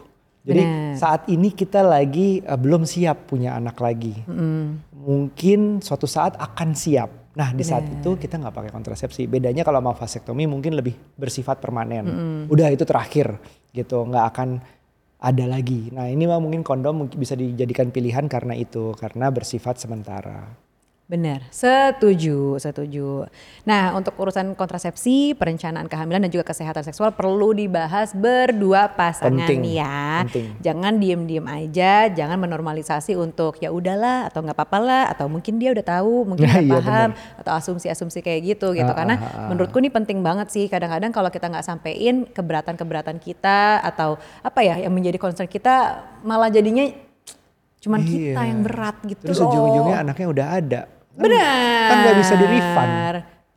Jadi 0.44 0.60
Benar. 0.60 1.00
saat 1.00 1.32
ini 1.32 1.56
kita 1.56 1.80
lagi 1.80 2.44
eh, 2.44 2.60
belum 2.60 2.84
siap 2.84 3.32
punya 3.32 3.56
anak 3.56 3.80
lagi. 3.80 4.28
Mungkin 4.92 5.80
suatu 5.80 6.04
saat 6.04 6.36
akan 6.36 6.76
siap. 6.76 7.23
Nah 7.34 7.50
di 7.50 7.66
saat 7.66 7.86
itu 7.90 8.14
kita 8.14 8.38
nggak 8.38 8.54
pakai 8.54 8.72
kontrasepsi. 8.72 9.26
Bedanya 9.26 9.66
kalau 9.66 9.82
mau 9.82 9.98
vasektomi 9.98 10.46
mungkin 10.46 10.78
lebih 10.78 10.94
bersifat 11.18 11.58
permanen. 11.58 12.06
Udah 12.46 12.70
itu 12.70 12.86
terakhir 12.86 13.42
gitu, 13.74 14.06
nggak 14.06 14.26
akan 14.34 14.50
ada 15.24 15.46
lagi. 15.48 15.90
Nah 15.90 16.12
ini 16.12 16.30
mah 16.30 16.38
mungkin 16.38 16.62
kondom 16.62 17.06
mungkin 17.06 17.18
bisa 17.18 17.34
dijadikan 17.34 17.90
pilihan 17.90 18.30
karena 18.30 18.54
itu, 18.54 18.94
karena 18.94 19.34
bersifat 19.34 19.82
sementara. 19.82 20.63
Benar, 21.04 21.44
setuju, 21.52 22.56
setuju. 22.64 23.28
Nah, 23.68 23.92
untuk 23.92 24.16
urusan 24.16 24.56
kontrasepsi, 24.56 25.36
perencanaan 25.36 25.92
kehamilan 25.92 26.24
dan 26.24 26.32
juga 26.32 26.48
kesehatan 26.48 26.80
seksual 26.80 27.12
perlu 27.12 27.52
dibahas 27.52 28.16
berdua 28.16 28.88
pasangan 28.88 29.36
Penting, 29.44 29.84
ya. 29.84 30.24
penting. 30.24 30.56
Jangan 30.64 31.04
diem-diem 31.04 31.44
aja, 31.44 32.08
jangan 32.08 32.40
menormalisasi 32.40 33.20
untuk 33.20 33.60
ya 33.60 33.76
udahlah 33.76 34.32
atau 34.32 34.48
nggak 34.48 34.56
apa-apa 34.56 34.80
lah 34.80 35.04
atau 35.12 35.28
mungkin 35.28 35.60
dia 35.60 35.76
udah 35.76 35.84
tahu, 35.84 36.24
mungkin 36.24 36.48
udah 36.50 36.64
Iya, 36.64 36.72
paham 36.80 37.10
atau 37.36 37.52
asumsi-asumsi 37.52 38.24
kayak 38.24 38.56
gitu 38.56 38.72
gitu. 38.72 38.88
Ah, 38.88 38.96
Karena 38.96 39.16
ah, 39.20 39.28
ah. 39.28 39.48
menurutku 39.52 39.84
ini 39.84 39.92
penting 39.92 40.24
banget 40.24 40.56
sih. 40.56 40.72
Kadang-kadang 40.72 41.12
kalau 41.12 41.28
kita 41.28 41.52
nggak 41.52 41.68
sampein 41.68 42.24
keberatan-keberatan 42.32 43.20
kita 43.20 43.84
atau 43.84 44.16
apa 44.40 44.60
ya 44.64 44.80
yang 44.80 44.96
menjadi 44.96 45.20
concern 45.20 45.52
kita 45.52 46.00
malah 46.24 46.48
jadinya 46.48 46.88
cuman 47.84 48.00
kita 48.02 48.40
Iya. 48.40 48.48
yang 48.48 48.60
berat 48.64 48.98
gitu 49.04 49.22
Terus 49.22 49.38
loh. 49.38 49.52
ujung-ujungnya 49.52 49.98
anaknya 50.02 50.28
udah 50.30 50.48
ada. 50.50 50.82
Kan- 50.88 51.22
Benar. 51.22 51.88
Kan 51.92 51.98
nggak 52.00 52.18
bisa 52.18 52.34
di 52.34 52.46
refund. 52.48 52.94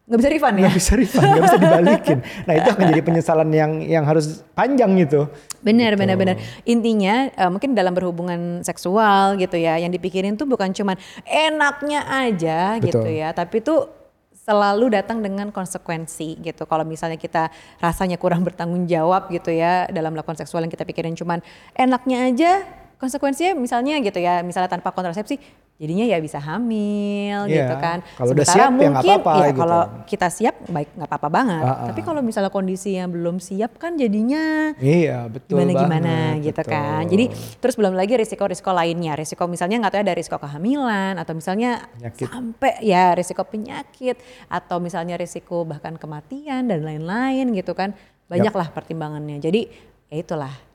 Nggak 0.06 0.18
bisa 0.18 0.28
refund 0.30 0.54
ya? 0.54 0.60
nggak 0.62 0.76
bisa 0.76 0.92
refund, 0.94 1.26
nggak 1.26 1.42
bisa 1.42 1.58
dibalikin. 1.58 2.18
Nah 2.46 2.54
itu 2.54 2.68
akan 2.68 2.84
jadi 2.86 3.02
penyesalan 3.02 3.48
yang 3.50 3.72
yang 3.80 4.04
harus 4.04 4.24
panjang 4.52 4.90
gitu. 4.96 5.26
Benar, 5.60 5.92
Gitu. 5.92 6.00
benar, 6.00 6.16
benar. 6.16 6.36
Intinya 6.64 7.14
eh, 7.28 7.48
mungkin 7.48 7.72
dalam 7.72 7.90
berhubungan 7.90 8.40
seksual 8.60 9.34
gitu 9.34 9.56
ya, 9.56 9.74
yang 9.76 9.90
dipikirin 9.90 10.34
tuh 10.34 10.44
bukan 10.44 10.70
cuman 10.70 10.94
enaknya 11.24 12.00
aja 12.06 12.58
gitu 12.78 13.02
Betul. 13.02 13.14
ya, 13.14 13.30
tapi 13.30 13.58
tuh 13.60 13.90
selalu 14.36 14.94
datang 14.94 15.18
dengan 15.18 15.50
konsekuensi 15.50 16.38
gitu. 16.40 16.62
Kalau 16.64 16.82
misalnya 16.82 17.18
kita 17.18 17.50
rasanya 17.76 18.14
kurang 18.14 18.46
bertanggung 18.46 18.86
jawab 18.86 19.26
gitu 19.28 19.50
ya 19.50 19.90
dalam 19.90 20.14
melakukan 20.14 20.38
seksual 20.38 20.62
yang 20.62 20.70
kita 20.70 20.82
pikirin 20.82 21.14
cuman 21.14 21.42
enaknya 21.72 22.18
aja, 22.24 22.52
konsekuensinya 22.96 23.52
misalnya 23.54 24.00
gitu 24.00 24.16
ya, 24.16 24.40
misalnya 24.40 24.68
tanpa 24.68 24.90
kontrasepsi 24.90 25.36
jadinya 25.76 26.08
ya 26.08 26.16
bisa 26.18 26.40
hamil 26.40 27.44
Iya. 27.44 27.68
gitu 27.68 27.74
kan. 27.76 28.00
Kalau 28.16 28.32
udah 28.32 28.48
Sementara 28.48 28.56
siap 28.56 28.64
ya 28.64 28.72
mungkin 28.72 28.92
apa-apa 28.96 29.32
ya 29.36 29.44
gitu. 29.44 29.60
kalau 29.60 29.80
kita 30.08 30.28
siap 30.32 30.54
baik 30.66 30.88
nggak 30.96 31.04
apa-apa 31.04 31.28
banget. 31.28 31.62
Ah, 31.62 31.68
ah. 31.68 31.86
Tapi 31.92 32.00
kalau 32.00 32.20
misalnya 32.24 32.48
kondisi 32.48 32.96
yang 32.96 33.12
belum 33.12 33.36
siap 33.36 33.76
kan 33.76 34.00
jadinya 34.00 34.72
Iya 34.80 35.28
betul 35.28 35.60
gimana 35.60 35.72
gimana 35.76 36.14
banget, 36.32 36.46
gitu 36.48 36.62
betul. 36.64 36.72
kan. 36.72 37.02
Jadi 37.06 37.24
terus 37.60 37.74
belum 37.76 37.92
lagi 37.92 38.14
risiko-risiko 38.16 38.70
lainnya. 38.72 39.12
Risiko 39.12 39.44
misalnya 39.44 39.76
nggak 39.84 39.92
tahu 39.92 40.00
ada 40.00 40.14
risiko 40.16 40.36
kehamilan 40.40 41.14
atau 41.20 41.32
misalnya 41.36 41.84
Penyakit. 41.92 42.26
sampai 42.32 42.72
ya 42.80 43.04
risiko 43.12 43.42
penyakit 43.44 44.16
atau 44.48 44.80
misalnya 44.80 45.20
risiko 45.20 45.68
bahkan 45.68 46.00
kematian 46.00 46.72
dan 46.72 46.80
lain-lain 46.80 47.52
gitu 47.52 47.76
kan. 47.76 47.92
Banyaklah 48.26 48.72
pertimbangannya. 48.72 49.36
Jadi 49.38 49.68
ya 50.08 50.16
itulah. 50.16 50.65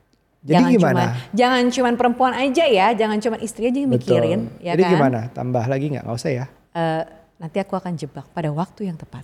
Jadi 0.42 0.58
jangan 0.58 0.70
gimana? 0.74 1.02
Cuman, 1.06 1.38
jangan 1.38 1.62
cuman 1.70 1.94
perempuan 1.94 2.32
aja 2.34 2.64
ya, 2.66 2.86
jangan 2.98 3.18
cuman 3.22 3.38
istri 3.40 3.70
aja 3.70 3.78
yang 3.78 3.94
Betul. 3.94 4.18
mikirin, 4.18 4.40
ya 4.58 4.74
Jadi 4.74 4.82
kan? 4.82 4.92
gimana? 4.98 5.20
Tambah 5.30 5.64
lagi 5.70 5.86
nggak? 5.94 6.02
Nggak 6.02 6.18
usah 6.18 6.30
ya. 6.34 6.44
Eh, 6.74 7.02
nanti 7.38 7.56
aku 7.62 7.78
akan 7.78 7.94
jebak 7.94 8.26
pada 8.34 8.50
waktu 8.50 8.90
yang 8.90 8.98
tepat. 8.98 9.22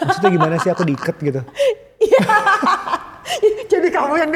Maksudnya 0.00 0.32
gimana 0.32 0.56
sih 0.56 0.72
aku 0.72 0.82
diikat 0.82 1.16
gitu? 1.20 1.40
jadi 3.72 3.88
kamu 3.88 4.14
yang 4.16 4.30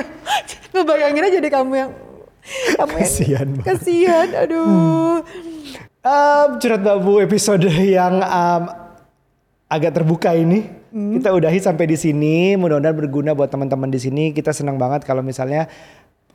ngebayanginnya 0.73 1.31
jadi 1.41 1.49
kamu 1.49 1.73
yang 1.77 1.91
kamu 2.77 2.95
yang 2.97 3.05
Kasian 3.05 3.49
banget. 3.57 3.67
kasihan 3.67 4.29
aduh 4.37 5.21
Um, 5.99 6.57
curhat 6.57 6.81
babu 6.81 7.21
episode 7.21 7.69
yang 7.69 8.23
um, 8.23 8.63
agak 9.69 9.93
terbuka 9.93 10.33
ini. 10.33 10.65
Hmm. 10.89 11.19
Kita 11.19 11.37
udahi 11.37 11.61
sampai 11.61 11.85
di 11.85 12.01
sini. 12.01 12.57
Mudah-mudahan 12.57 12.97
berguna 12.97 13.37
buat 13.37 13.53
teman-teman 13.53 13.93
di 13.93 14.01
sini. 14.01 14.33
Kita 14.33 14.55
senang 14.55 14.81
banget 14.81 15.05
kalau 15.05 15.21
misalnya 15.21 15.69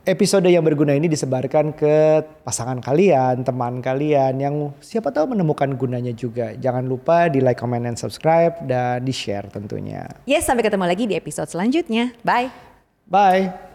episode 0.04 0.46
yang 0.48 0.64
berguna 0.64 0.92
ini 0.92 1.08
disebarkan 1.08 1.72
ke 1.76 2.24
pasangan 2.44 2.78
kalian, 2.80 3.42
teman 3.42 3.80
kalian 3.80 4.36
yang 4.36 4.54
siapa 4.80 5.10
tahu 5.10 5.32
menemukan 5.32 5.72
gunanya 5.74 6.12
juga. 6.12 6.52
Jangan 6.56 6.84
lupa 6.84 7.28
di 7.32 7.40
like, 7.40 7.56
comment, 7.56 7.84
and 7.88 7.96
subscribe 7.96 8.54
dan 8.64 9.00
di 9.04 9.12
share 9.12 9.48
tentunya. 9.48 10.06
yes 10.28 10.44
sampai 10.46 10.62
ketemu 10.64 10.84
lagi 10.84 11.04
di 11.08 11.14
episode 11.16 11.48
selanjutnya 11.48 12.12
bye 12.22 12.74
Bye. 13.08 13.73